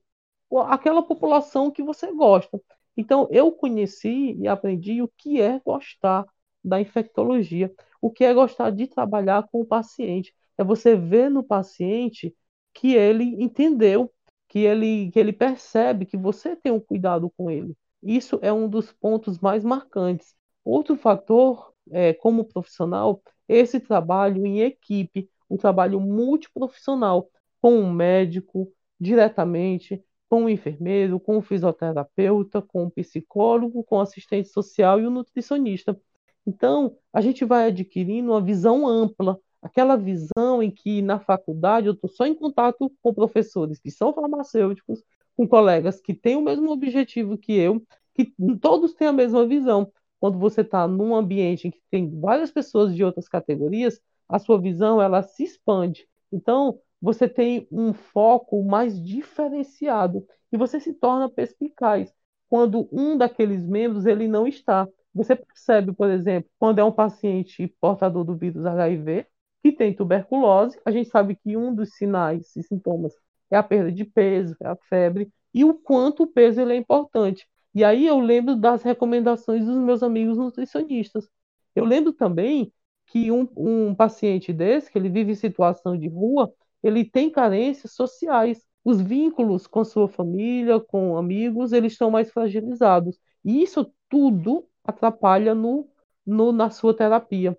aquela 0.68 1.02
população 1.02 1.70
que 1.70 1.82
você 1.82 2.12
gosta. 2.12 2.60
Então, 2.96 3.28
eu 3.30 3.52
conheci 3.52 4.34
e 4.38 4.48
aprendi 4.48 5.02
o 5.02 5.10
que 5.16 5.40
é 5.40 5.60
gostar 5.64 6.24
da 6.66 6.80
infectologia, 6.80 7.72
o 8.00 8.10
que 8.10 8.24
é 8.24 8.34
gostar 8.34 8.70
de 8.70 8.86
trabalhar 8.86 9.48
com 9.48 9.60
o 9.60 9.66
paciente. 9.66 10.34
É 10.58 10.64
você 10.64 10.96
ver 10.96 11.30
no 11.30 11.42
paciente 11.42 12.34
que 12.74 12.94
ele 12.94 13.42
entendeu, 13.42 14.12
que 14.48 14.60
ele, 14.60 15.10
que 15.10 15.18
ele 15.18 15.32
percebe 15.32 16.06
que 16.06 16.16
você 16.16 16.56
tem 16.56 16.72
um 16.72 16.80
cuidado 16.80 17.30
com 17.36 17.50
ele. 17.50 17.76
Isso 18.02 18.38
é 18.42 18.52
um 18.52 18.68
dos 18.68 18.92
pontos 18.92 19.38
mais 19.38 19.64
marcantes. 19.64 20.34
Outro 20.64 20.96
fator 20.96 21.72
é, 21.90 22.12
como 22.12 22.44
profissional, 22.44 23.22
esse 23.48 23.80
trabalho 23.80 24.44
em 24.46 24.60
equipe, 24.60 25.30
um 25.48 25.56
trabalho 25.56 26.00
multiprofissional, 26.00 27.28
com 27.60 27.78
um 27.78 27.90
médico 27.90 28.72
diretamente, 28.98 30.02
com 30.28 30.44
o 30.44 30.48
enfermeiro, 30.50 31.20
com 31.20 31.38
o 31.38 31.42
fisioterapeuta, 31.42 32.60
com 32.60 32.84
o 32.84 32.90
psicólogo, 32.90 33.84
com 33.84 33.96
o 33.96 34.00
assistente 34.00 34.48
social 34.48 35.00
e 35.00 35.06
o 35.06 35.10
nutricionista. 35.10 35.98
Então, 36.46 36.96
a 37.12 37.20
gente 37.20 37.44
vai 37.44 37.68
adquirindo 37.68 38.30
uma 38.30 38.40
visão 38.40 38.86
ampla, 38.86 39.38
aquela 39.60 39.96
visão 39.96 40.62
em 40.62 40.70
que 40.70 41.02
na 41.02 41.18
faculdade 41.18 41.88
eu 41.88 41.92
estou 41.92 42.08
só 42.08 42.26
em 42.26 42.34
contato 42.34 42.92
com 43.02 43.12
professores 43.12 43.78
que 43.78 43.90
são 43.90 44.12
farmacêuticos, 44.12 45.02
com 45.36 45.46
colegas 45.46 46.00
que 46.00 46.14
têm 46.14 46.36
o 46.36 46.42
mesmo 46.42 46.70
objetivo 46.70 47.36
que 47.36 47.52
eu, 47.52 47.82
que 48.14 48.32
todos 48.60 48.94
têm 48.94 49.08
a 49.08 49.12
mesma 49.12 49.46
visão 49.46 49.90
quando 50.18 50.38
você 50.38 50.62
está 50.62 50.88
num 50.88 51.14
ambiente 51.14 51.68
em 51.68 51.70
que 51.70 51.80
tem 51.90 52.18
várias 52.18 52.50
pessoas 52.50 52.94
de 52.94 53.04
outras 53.04 53.28
categorias, 53.28 54.00
a 54.28 54.38
sua 54.38 54.60
visão 54.60 55.00
ela 55.00 55.22
se 55.22 55.44
expande. 55.44 56.08
Então, 56.32 56.80
você 57.00 57.28
tem 57.28 57.68
um 57.70 57.92
foco 57.92 58.64
mais 58.64 59.00
diferenciado 59.00 60.26
e 60.50 60.56
você 60.56 60.80
se 60.80 60.94
torna 60.94 61.28
perspicaz 61.28 62.12
quando 62.48 62.88
um 62.90 63.16
daqueles 63.16 63.64
membros 63.66 64.06
ele 64.06 64.26
não 64.26 64.46
está. 64.46 64.88
Você 65.16 65.36
percebe, 65.36 65.92
por 65.92 66.10
exemplo, 66.10 66.50
quando 66.58 66.78
é 66.78 66.84
um 66.84 66.92
paciente 66.92 67.66
portador 67.80 68.24
do 68.24 68.36
vírus 68.36 68.66
HIV 68.66 69.26
que 69.62 69.72
tem 69.72 69.94
tuberculose, 69.94 70.78
a 70.84 70.90
gente 70.90 71.08
sabe 71.08 71.36
que 71.36 71.56
um 71.56 71.74
dos 71.74 71.94
sinais 71.96 72.54
e 72.56 72.62
sintomas 72.62 73.14
é 73.50 73.56
a 73.56 73.62
perda 73.62 73.90
de 73.92 74.04
peso, 74.04 74.56
é 74.60 74.68
a 74.68 74.76
febre 74.88 75.30
e 75.54 75.64
o 75.64 75.74
quanto 75.74 76.24
o 76.24 76.26
peso 76.26 76.60
ele 76.60 76.74
é 76.74 76.76
importante. 76.76 77.48
E 77.74 77.84
aí 77.84 78.06
eu 78.06 78.20
lembro 78.20 78.56
das 78.56 78.82
recomendações 78.82 79.64
dos 79.64 79.76
meus 79.78 80.02
amigos 80.02 80.36
nutricionistas. 80.38 81.28
Eu 81.74 81.84
lembro 81.84 82.12
também 82.12 82.72
que 83.06 83.30
um, 83.30 83.48
um 83.56 83.94
paciente 83.94 84.52
desse, 84.52 84.90
que 84.90 84.98
ele 84.98 85.08
vive 85.08 85.32
em 85.32 85.34
situação 85.34 85.96
de 85.96 86.08
rua, 86.08 86.52
ele 86.82 87.04
tem 87.04 87.30
carências 87.30 87.92
sociais. 87.92 88.64
Os 88.84 89.00
vínculos 89.00 89.66
com 89.66 89.84
sua 89.84 90.08
família, 90.08 90.80
com 90.80 91.16
amigos, 91.16 91.72
eles 91.72 91.92
estão 91.92 92.10
mais 92.10 92.30
fragilizados. 92.30 93.18
E 93.44 93.62
isso 93.62 93.92
tudo 94.08 94.66
atrapalha 94.86 95.54
no, 95.54 95.88
no, 96.26 96.52
na 96.52 96.70
sua 96.70 96.94
terapia. 96.94 97.56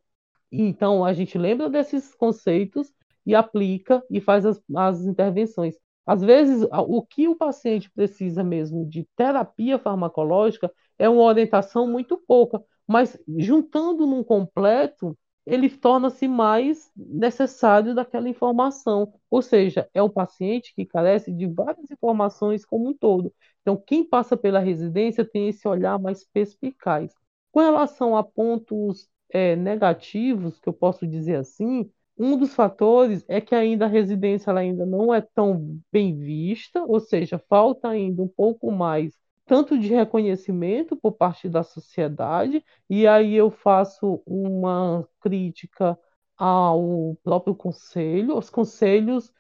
Então, 0.51 1.03
a 1.05 1.13
gente 1.13 1.37
lembra 1.37 1.69
desses 1.69 2.13
conceitos 2.15 2.93
e 3.25 3.35
aplica 3.35 4.03
e 4.09 4.21
faz 4.21 4.45
as, 4.45 4.61
as 4.75 5.01
intervenções. 5.05 5.75
Às 6.05 6.21
vezes, 6.21 6.65
o 6.71 7.01
que 7.05 7.27
o 7.27 7.35
paciente 7.35 7.91
precisa 7.91 8.43
mesmo 8.43 8.85
de 8.85 9.05
terapia 9.15 9.77
farmacológica 9.77 10.71
é 10.97 11.09
uma 11.09 11.23
orientação 11.23 11.85
muito 11.87 12.17
pouca, 12.17 12.63
mas 12.87 13.17
juntando 13.37 14.07
num 14.07 14.23
completo, 14.23 15.17
ele 15.47 15.69
torna-se 15.69 16.27
mais 16.27 16.91
necessário 16.95 17.95
daquela 17.95 18.27
informação. 18.27 19.13
Ou 19.31 19.41
seja, 19.41 19.89
é 19.93 20.03
um 20.03 20.10
paciente 20.10 20.73
que 20.75 20.86
carece 20.86 21.31
de 21.31 21.47
várias 21.47 21.89
informações 21.89 22.65
como 22.65 22.89
um 22.89 22.93
todo. 22.93 23.33
Então, 23.62 23.77
quem 23.77 24.03
passa 24.03 24.36
pela 24.36 24.60
residência 24.60 25.23
tem 25.25 25.47
esse 25.47 25.65
olhar 25.67 25.97
mais 25.99 26.25
perspicaz. 26.25 27.13
Com 27.51 27.62
relação 27.62 28.17
a 28.17 28.23
pontos 28.23 29.10
é, 29.29 29.55
negativos, 29.55 30.60
que 30.60 30.67
eu 30.67 30.73
posso 30.73 31.07
dizer 31.07 31.36
assim, 31.38 31.89
um 32.17 32.38
dos 32.38 32.53
fatores 32.53 33.23
é 33.27 33.39
que 33.39 33.55
ainda 33.55 33.86
a 33.86 33.88
residência 33.89 34.51
ainda 34.53 34.86
não 34.86 35.13
é 35.13 35.21
tão 35.21 35.79
bem 35.91 36.17
vista, 36.17 36.83
ou 36.83 36.99
seja, 36.99 37.39
falta 37.47 37.88
ainda 37.88 38.21
um 38.21 38.27
pouco 38.27 38.71
mais 38.71 39.13
tanto 39.47 39.79
de 39.79 39.88
reconhecimento 39.88 40.95
por 40.95 41.13
parte 41.13 41.47
da 41.47 41.63
sociedade, 41.63 42.63
e 42.89 43.07
aí 43.07 43.33
eu 43.33 43.49
faço 43.49 44.21
uma 44.25 45.07
crítica 45.21 45.97
ao 46.38 47.17
próprio 47.23 47.55
conselho, 47.55 48.33
aos 48.33 48.49
conselhos 48.49 49.31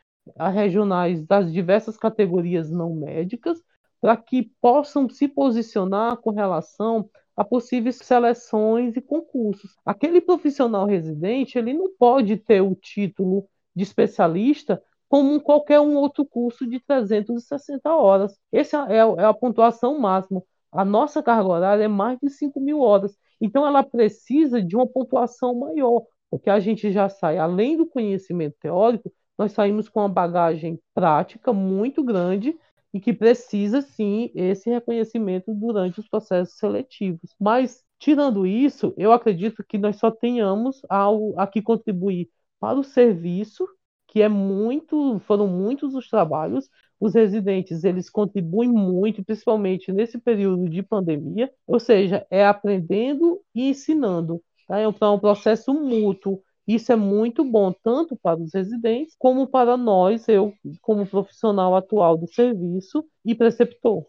regionais 0.53 1.23
das 1.25 1.51
diversas 1.51 1.97
categorias 1.97 2.71
não 2.71 2.95
médicas, 2.95 3.61
para 3.99 4.15
que 4.15 4.51
possam 4.61 5.09
se 5.09 5.27
posicionar 5.27 6.17
com 6.17 6.31
relação 6.31 7.09
a 7.35 7.43
possíveis 7.43 7.97
seleções 7.97 8.95
e 8.95 9.01
concursos. 9.01 9.75
Aquele 9.85 10.21
profissional 10.21 10.85
residente, 10.85 11.57
ele 11.57 11.73
não 11.73 11.91
pode 11.97 12.37
ter 12.37 12.61
o 12.61 12.73
título 12.75 13.47
de 13.75 13.83
especialista 13.83 14.81
como 15.09 15.39
qualquer 15.41 15.79
um 15.79 15.95
outro 15.95 16.25
curso 16.25 16.67
de 16.67 16.79
360 16.79 17.93
horas. 17.95 18.37
Essa 18.51 18.87
é, 18.89 18.97
é 18.97 19.25
a 19.25 19.33
pontuação 19.33 19.99
máxima. 19.99 20.43
A 20.71 20.83
nossa 20.83 21.23
carga 21.23 21.47
horária 21.49 21.83
é 21.83 21.87
mais 21.87 22.19
de 22.21 22.29
5 22.29 22.59
mil 22.59 22.81
horas. 22.81 23.17
Então, 23.39 23.65
ela 23.65 23.83
precisa 23.83 24.61
de 24.61 24.75
uma 24.75 24.87
pontuação 24.87 25.55
maior, 25.55 26.03
porque 26.29 26.49
a 26.49 26.59
gente 26.59 26.91
já 26.91 27.07
sai, 27.09 27.37
além 27.37 27.77
do 27.77 27.85
conhecimento 27.85 28.55
teórico, 28.59 29.11
nós 29.37 29.51
saímos 29.51 29.87
com 29.87 29.99
uma 30.01 30.09
bagagem 30.09 30.79
prática 30.93 31.53
muito 31.53 32.03
grande 32.03 32.57
e 32.93 32.99
que 32.99 33.13
precisa, 33.13 33.81
sim, 33.81 34.31
esse 34.33 34.69
reconhecimento 34.69 35.53
durante 35.53 35.99
os 35.99 36.07
processos 36.09 36.57
seletivos. 36.57 37.35
Mas, 37.39 37.83
tirando 37.99 38.45
isso, 38.45 38.93
eu 38.97 39.11
acredito 39.11 39.63
que 39.63 39.77
nós 39.77 39.97
só 39.97 40.09
tenhamos 40.09 40.81
a 40.89 41.45
que 41.47 41.61
contribuir 41.61 42.29
para 42.59 42.79
o 42.79 42.83
serviço 42.83 43.67
que 44.07 44.21
é 44.21 44.29
muito, 44.29 45.19
foram 45.21 45.47
muitos 45.47 45.93
os 45.93 46.09
trabalhos. 46.09 46.69
Os 46.99 47.13
residentes, 47.13 47.83
eles 47.83 48.09
contribuem 48.09 48.69
muito, 48.69 49.23
principalmente 49.23 49.91
nesse 49.91 50.17
período 50.17 50.67
de 50.69 50.81
pandemia, 50.81 51.51
ou 51.67 51.79
seja, 51.79 52.25
é 52.29 52.45
aprendendo 52.45 53.39
e 53.53 53.69
ensinando. 53.69 54.41
Tá? 54.67 54.79
É 54.79 54.87
um, 54.87 54.93
é 54.99 55.09
um 55.09 55.19
processo 55.19 55.73
mútuo. 55.73 56.41
Isso 56.67 56.91
é 56.91 56.95
muito 56.95 57.45
bom, 57.45 57.71
tanto 57.71 58.15
para 58.17 58.41
os 58.41 58.53
residentes, 58.53 59.15
como 59.17 59.47
para 59.47 59.77
nós, 59.77 60.27
eu, 60.27 60.53
como 60.81 61.05
profissional 61.07 61.75
atual 61.75 62.17
do 62.17 62.27
serviço 62.27 63.05
e 63.23 63.33
preceptor. 63.35 64.05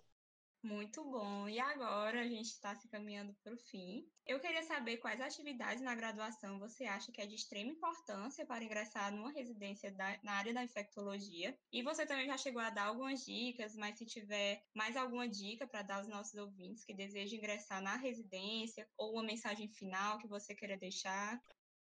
Muito 0.68 1.02
bom. 1.02 1.48
E 1.48 1.59
agora 1.59 2.20
a 2.20 2.28
gente 2.28 2.48
está 2.48 2.74
se 2.74 2.87
caminhando 2.88 3.35
para 3.42 3.54
o 3.54 3.57
fim. 3.57 4.04
Eu 4.26 4.38
queria 4.38 4.62
saber 4.62 4.98
quais 4.98 5.18
atividades 5.18 5.83
na 5.83 5.94
graduação 5.94 6.59
você 6.59 6.85
acha 6.85 7.11
que 7.11 7.22
é 7.22 7.26
de 7.26 7.37
extrema 7.37 7.70
importância 7.70 8.44
para 8.44 8.62
ingressar 8.62 9.11
numa 9.11 9.33
residência 9.33 9.90
da, 9.90 10.18
na 10.22 10.33
área 10.33 10.52
da 10.52 10.62
infectologia. 10.62 11.57
E 11.72 11.83
você 11.83 12.04
também 12.04 12.26
já 12.26 12.37
chegou 12.37 12.61
a 12.61 12.68
dar 12.68 12.88
algumas 12.88 13.24
dicas, 13.24 13.74
mas 13.76 13.96
se 13.96 14.04
tiver 14.04 14.61
mais 14.74 14.94
alguma 14.94 15.26
dica 15.26 15.66
para 15.66 15.81
dar 15.81 15.96
aos 15.96 16.09
nossos 16.09 16.35
ouvintes 16.35 16.85
que 16.85 16.92
desejam 16.92 17.38
ingressar 17.38 17.81
na 17.81 17.96
residência 17.96 18.87
ou 18.98 19.14
uma 19.14 19.22
mensagem 19.22 19.68
final 19.68 20.18
que 20.18 20.28
você 20.28 20.54
queira 20.54 20.76
deixar. 20.76 21.40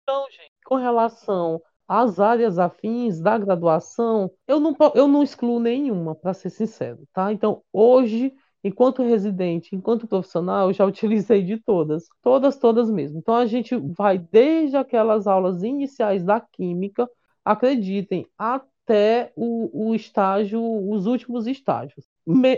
Então, 0.04 0.30
gente, 0.32 0.52
com 0.66 0.76
relação 0.76 1.62
às 1.88 2.20
áreas 2.20 2.60
afins 2.60 3.22
da 3.22 3.38
graduação, 3.38 4.30
eu 4.46 4.60
não, 4.60 4.76
eu 4.94 5.08
não 5.08 5.24
excluo 5.24 5.62
nenhuma, 5.62 6.14
para 6.14 6.34
ser 6.34 6.50
sincero, 6.50 7.08
tá? 7.14 7.32
Então, 7.32 7.64
hoje 7.72 8.36
enquanto 8.66 9.04
residente, 9.04 9.76
enquanto 9.76 10.08
profissional, 10.08 10.70
eu 10.70 10.74
já 10.74 10.86
utilizei 10.86 11.44
de 11.44 11.58
todas, 11.58 12.08
todas, 12.24 12.58
todas 12.58 12.90
mesmo. 12.90 13.20
Então 13.20 13.36
a 13.36 13.46
gente 13.46 13.76
vai 13.78 14.18
desde 14.18 14.76
aquelas 14.76 15.28
aulas 15.28 15.62
iniciais 15.64 16.24
da 16.24 16.42
química, 16.42 17.08
acreditem, 17.44 18.26
até 18.38 19.32
o, 19.36 19.90
o 19.90 19.96
estágio, 19.96 20.60
os 20.90 21.06
últimos 21.06 21.46
estágios. 21.46 22.06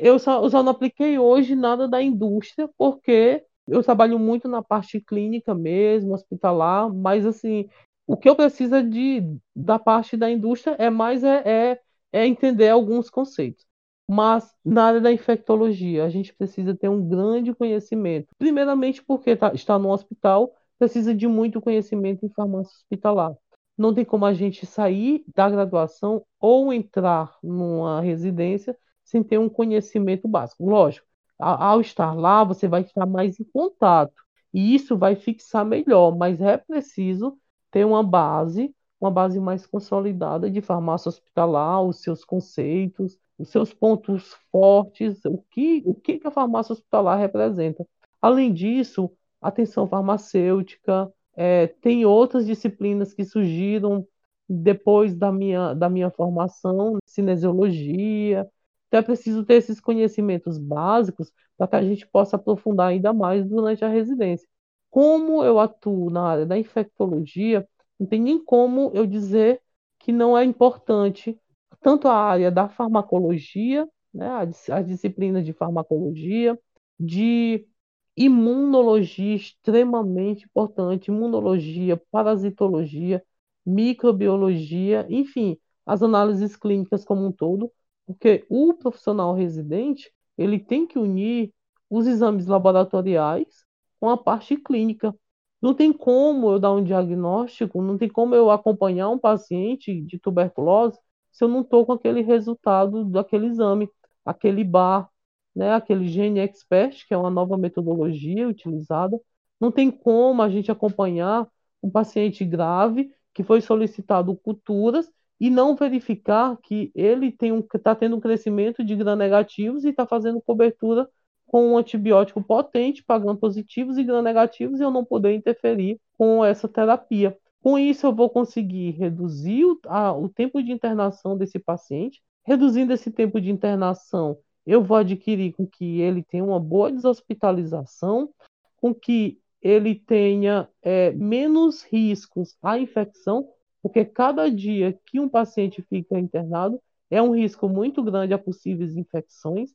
Eu 0.01 0.17
só, 0.17 0.41
eu 0.41 0.49
só 0.49 0.63
não 0.63 0.71
apliquei 0.71 1.19
hoje 1.19 1.55
nada 1.55 1.89
da 1.89 2.01
indústria, 2.01 2.69
porque 2.77 3.43
eu 3.67 3.83
trabalho 3.83 4.17
muito 4.17 4.47
na 4.47 4.63
parte 4.63 5.01
clínica 5.01 5.53
mesmo, 5.53 6.13
hospitalar, 6.13 6.93
mas 6.93 7.25
assim, 7.25 7.67
o 8.07 8.15
que 8.15 8.29
eu 8.29 8.35
preciso 8.35 8.75
é 8.75 8.81
de, 8.81 9.21
da 9.53 9.77
parte 9.77 10.15
da 10.15 10.31
indústria 10.31 10.75
é 10.79 10.89
mais 10.89 11.21
é, 11.21 11.43
é, 11.45 11.79
é 12.13 12.25
entender 12.25 12.69
alguns 12.69 13.09
conceitos. 13.09 13.66
Mas 14.09 14.53
na 14.63 14.85
área 14.85 15.01
da 15.01 15.11
infectologia, 15.11 16.05
a 16.05 16.09
gente 16.09 16.33
precisa 16.33 16.73
ter 16.73 16.89
um 16.89 17.07
grande 17.07 17.53
conhecimento. 17.53 18.27
Primeiramente, 18.37 19.03
porque 19.03 19.35
tá, 19.35 19.53
está 19.53 19.77
no 19.77 19.91
hospital, 19.91 20.53
precisa 20.79 21.13
de 21.13 21.27
muito 21.27 21.61
conhecimento 21.61 22.25
em 22.25 22.29
farmácia 22.29 22.73
hospitalar. 22.77 23.35
Não 23.77 23.93
tem 23.93 24.05
como 24.05 24.25
a 24.25 24.33
gente 24.33 24.65
sair 24.65 25.23
da 25.35 25.49
graduação 25.49 26.23
ou 26.39 26.73
entrar 26.73 27.37
numa 27.43 28.01
residência 28.01 28.77
sem 29.03 29.23
ter 29.23 29.37
um 29.37 29.49
conhecimento 29.49 30.27
básico. 30.27 30.65
Lógico, 30.67 31.05
ao 31.37 31.81
estar 31.81 32.13
lá, 32.13 32.43
você 32.43 32.67
vai 32.67 32.81
estar 32.81 33.05
mais 33.05 33.39
em 33.39 33.43
contato 33.43 34.13
e 34.53 34.73
isso 34.73 34.97
vai 34.97 35.15
fixar 35.15 35.65
melhor, 35.65 36.15
mas 36.17 36.41
é 36.41 36.57
preciso 36.57 37.37
ter 37.69 37.85
uma 37.85 38.01
base, 38.03 38.73
uma 38.99 39.11
base 39.11 39.39
mais 39.39 39.65
consolidada 39.67 40.49
de 40.49 40.61
farmácia 40.61 41.09
hospitalar, 41.09 41.83
os 41.83 42.01
seus 42.01 42.23
conceitos, 42.25 43.17
os 43.37 43.49
seus 43.49 43.73
pontos 43.73 44.35
fortes, 44.51 45.23
o 45.25 45.37
que, 45.49 45.83
o 45.85 45.93
que 45.93 46.19
a 46.23 46.31
farmácia 46.31 46.73
hospitalar 46.73 47.19
representa. 47.19 47.85
Além 48.21 48.53
disso, 48.53 49.11
atenção 49.41 49.87
farmacêutica, 49.87 51.11
é, 51.35 51.67
tem 51.67 52.05
outras 52.05 52.45
disciplinas 52.45 53.13
que 53.13 53.23
surgiram 53.23 54.07
depois 54.49 55.15
da 55.15 55.31
minha, 55.31 55.73
da 55.73 55.89
minha 55.89 56.09
formação, 56.09 56.97
cinesiologia. 57.05 58.49
Então 58.87 58.99
é 58.99 59.03
preciso 59.03 59.43
ter 59.45 59.55
esses 59.55 59.79
conhecimentos 59.79 60.57
básicos 60.57 61.31
para 61.57 61.67
que 61.67 61.75
a 61.75 61.83
gente 61.83 62.07
possa 62.07 62.37
aprofundar 62.37 62.87
ainda 62.87 63.13
mais 63.13 63.45
durante 63.45 63.83
a 63.83 63.89
residência. 63.89 64.47
Como 64.89 65.43
eu 65.43 65.59
atuo 65.59 66.09
na 66.09 66.23
área 66.23 66.45
da 66.45 66.57
infectologia, 66.57 67.67
não 67.99 68.07
tem 68.07 68.21
nem 68.21 68.43
como 68.43 68.91
eu 68.93 69.05
dizer 69.05 69.61
que 69.99 70.11
não 70.11 70.37
é 70.37 70.43
importante 70.43 71.37
tanto 71.81 72.07
a 72.07 72.15
área 72.15 72.51
da 72.51 72.69
farmacologia, 72.69 73.87
né, 74.13 74.27
a, 74.71 74.81
disciplina 74.81 75.43
de 75.43 75.53
farmacologia, 75.53 76.59
de 76.99 77.67
imunologia 78.15 79.35
extremamente 79.35 80.45
importante, 80.45 81.09
imunologia, 81.09 82.01
parasitologia, 82.11 83.23
microbiologia, 83.65 85.05
enfim, 85.09 85.57
as 85.85 86.01
análises 86.01 86.55
clínicas 86.55 87.05
como 87.05 87.27
um 87.27 87.31
todo, 87.31 87.71
porque 88.05 88.45
o 88.49 88.73
profissional 88.73 89.33
residente, 89.35 90.11
ele 90.37 90.59
tem 90.59 90.87
que 90.87 90.97
unir 90.97 91.53
os 91.89 92.07
exames 92.07 92.47
laboratoriais 92.47 93.65
com 93.99 94.09
a 94.09 94.17
parte 94.17 94.57
clínica. 94.57 95.13
Não 95.61 95.73
tem 95.73 95.91
como 95.93 96.51
eu 96.51 96.59
dar 96.59 96.73
um 96.73 96.83
diagnóstico, 96.83 97.81
não 97.81 97.97
tem 97.97 98.09
como 98.09 98.35
eu 98.35 98.49
acompanhar 98.51 99.09
um 99.09 99.17
paciente 99.17 100.01
de 100.01 100.19
tuberculose 100.19 100.99
se 101.37 101.43
eu 101.43 101.47
não 101.47 101.61
estou 101.61 101.85
com 101.85 101.93
aquele 101.93 102.21
resultado 102.21 103.05
daquele 103.05 103.45
exame, 103.45 103.87
aquele 104.25 104.63
bar, 104.63 105.07
né, 105.55 105.71
aquele 105.75 106.07
Gene 106.07 106.39
Expert, 106.39 107.05
que 107.07 107.13
é 107.13 107.17
uma 107.17 107.29
nova 107.29 107.55
metodologia 107.55 108.47
utilizada. 108.47 109.19
Não 109.61 109.71
tem 109.71 109.91
como 109.91 110.41
a 110.41 110.49
gente 110.49 110.71
acompanhar 110.71 111.47
um 111.81 111.91
paciente 111.91 112.43
grave 112.43 113.11
que 113.35 113.43
foi 113.43 113.61
solicitado 113.61 114.35
culturas 114.35 115.11
e 115.39 115.51
não 115.51 115.75
verificar 115.75 116.57
que 116.57 116.91
ele 116.95 117.31
tem 117.31 117.51
um 117.51 117.59
está 117.59 117.93
tendo 117.93 118.15
um 118.15 118.19
crescimento 118.19 118.83
de 118.83 118.95
gram-negativos 118.95 119.85
e 119.85 119.89
está 119.89 120.07
fazendo 120.07 120.41
cobertura 120.41 121.07
com 121.45 121.73
um 121.73 121.77
antibiótico 121.77 122.41
potente 122.43 123.03
para 123.03 123.19
gram-positivos 123.19 123.99
e 123.99 124.03
gram-negativos 124.03 124.79
e 124.79 124.83
eu 124.83 124.89
não 124.89 125.05
poder 125.05 125.35
interferir 125.35 126.01
com 126.17 126.43
essa 126.43 126.67
terapia. 126.67 127.37
Com 127.61 127.77
isso, 127.77 128.05
eu 128.05 128.13
vou 128.13 128.29
conseguir 128.29 128.91
reduzir 128.91 129.65
o, 129.65 129.79
a, 129.87 130.13
o 130.13 130.29
tempo 130.29 130.61
de 130.61 130.71
internação 130.71 131.37
desse 131.37 131.59
paciente. 131.59 132.21
Reduzindo 132.45 132.93
esse 132.93 133.11
tempo 133.11 133.41
de 133.41 133.51
internação, 133.51 134.37
eu 134.65 134.83
vou 134.83 134.97
adquirir 134.97 135.53
com 135.53 135.67
que 135.67 135.99
ele 135.99 136.23
tenha 136.23 136.43
uma 136.43 136.59
boa 136.59 136.91
deshospitalização, 136.91 138.29
com 138.77 138.93
que 138.93 139.39
ele 139.61 139.95
tenha 139.95 140.69
é, 140.81 141.11
menos 141.11 141.83
riscos 141.83 142.55
à 142.61 142.77
infecção, 142.77 143.49
porque 143.81 144.05
cada 144.05 144.49
dia 144.49 144.97
que 145.05 145.19
um 145.19 145.27
paciente 145.29 145.81
fica 145.81 146.19
internado 146.19 146.81
é 147.09 147.21
um 147.21 147.35
risco 147.35 147.67
muito 147.69 148.03
grande 148.03 148.33
a 148.33 148.37
possíveis 148.37 148.95
infecções. 148.95 149.73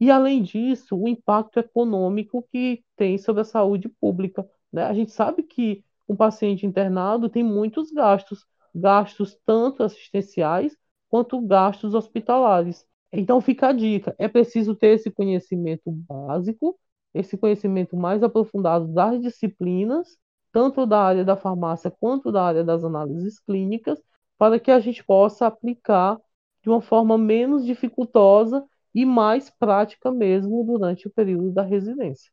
E, 0.00 0.10
além 0.10 0.42
disso, 0.42 0.96
o 0.96 1.06
impacto 1.06 1.58
econômico 1.58 2.42
que 2.50 2.82
tem 2.96 3.18
sobre 3.18 3.42
a 3.42 3.44
saúde 3.44 3.88
pública. 3.88 4.48
Né? 4.72 4.82
A 4.82 4.94
gente 4.94 5.12
sabe 5.12 5.42
que 5.42 5.84
um 6.10 6.16
paciente 6.16 6.66
internado 6.66 7.28
tem 7.28 7.42
muitos 7.44 7.92
gastos, 7.92 8.44
gastos 8.74 9.38
tanto 9.46 9.82
assistenciais 9.84 10.76
quanto 11.08 11.40
gastos 11.40 11.94
hospitalares. 11.94 12.84
Então 13.12 13.40
fica 13.40 13.68
a 13.68 13.72
dica, 13.72 14.14
é 14.18 14.28
preciso 14.28 14.74
ter 14.74 14.94
esse 14.94 15.10
conhecimento 15.10 15.90
básico, 15.90 16.76
esse 17.14 17.36
conhecimento 17.38 17.96
mais 17.96 18.22
aprofundado 18.24 18.88
das 18.88 19.20
disciplinas, 19.20 20.16
tanto 20.52 20.84
da 20.84 21.00
área 21.00 21.24
da 21.24 21.36
farmácia 21.36 21.90
quanto 21.90 22.32
da 22.32 22.42
área 22.44 22.64
das 22.64 22.84
análises 22.84 23.38
clínicas, 23.40 24.00
para 24.36 24.58
que 24.58 24.70
a 24.70 24.80
gente 24.80 25.04
possa 25.04 25.46
aplicar 25.46 26.18
de 26.62 26.68
uma 26.68 26.80
forma 26.80 27.16
menos 27.16 27.64
dificultosa 27.64 28.64
e 28.94 29.04
mais 29.04 29.48
prática 29.48 30.10
mesmo 30.10 30.64
durante 30.64 31.06
o 31.06 31.10
período 31.10 31.52
da 31.52 31.62
residência. 31.62 32.32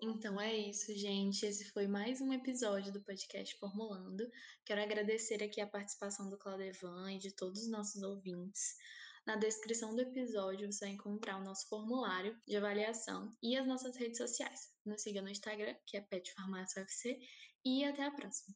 Então 0.00 0.40
é 0.40 0.54
isso, 0.54 0.94
gente. 0.94 1.46
Esse 1.46 1.64
foi 1.70 1.86
mais 1.86 2.20
um 2.20 2.32
episódio 2.32 2.92
do 2.92 3.00
podcast 3.00 3.58
Formulando. 3.58 4.30
Quero 4.64 4.82
agradecer 4.82 5.42
aqui 5.42 5.60
a 5.60 5.66
participação 5.66 6.28
do 6.28 6.36
Claudevan 6.36 7.12
e 7.12 7.18
de 7.18 7.34
todos 7.34 7.62
os 7.62 7.70
nossos 7.70 8.02
ouvintes. 8.02 8.76
Na 9.26 9.36
descrição 9.36 9.94
do 9.94 10.02
episódio 10.02 10.70
você 10.70 10.84
vai 10.84 10.94
encontrar 10.94 11.38
o 11.38 11.44
nosso 11.44 11.66
formulário 11.68 12.38
de 12.46 12.56
avaliação 12.56 13.30
e 13.42 13.56
as 13.56 13.66
nossas 13.66 13.96
redes 13.96 14.18
sociais. 14.18 14.70
Nos 14.84 15.02
siga 15.02 15.22
no 15.22 15.30
Instagram, 15.30 15.74
que 15.86 15.96
é 15.96 16.00
Pet 16.00 16.34
e 17.64 17.84
até 17.84 18.04
a 18.04 18.10
próxima. 18.10 18.54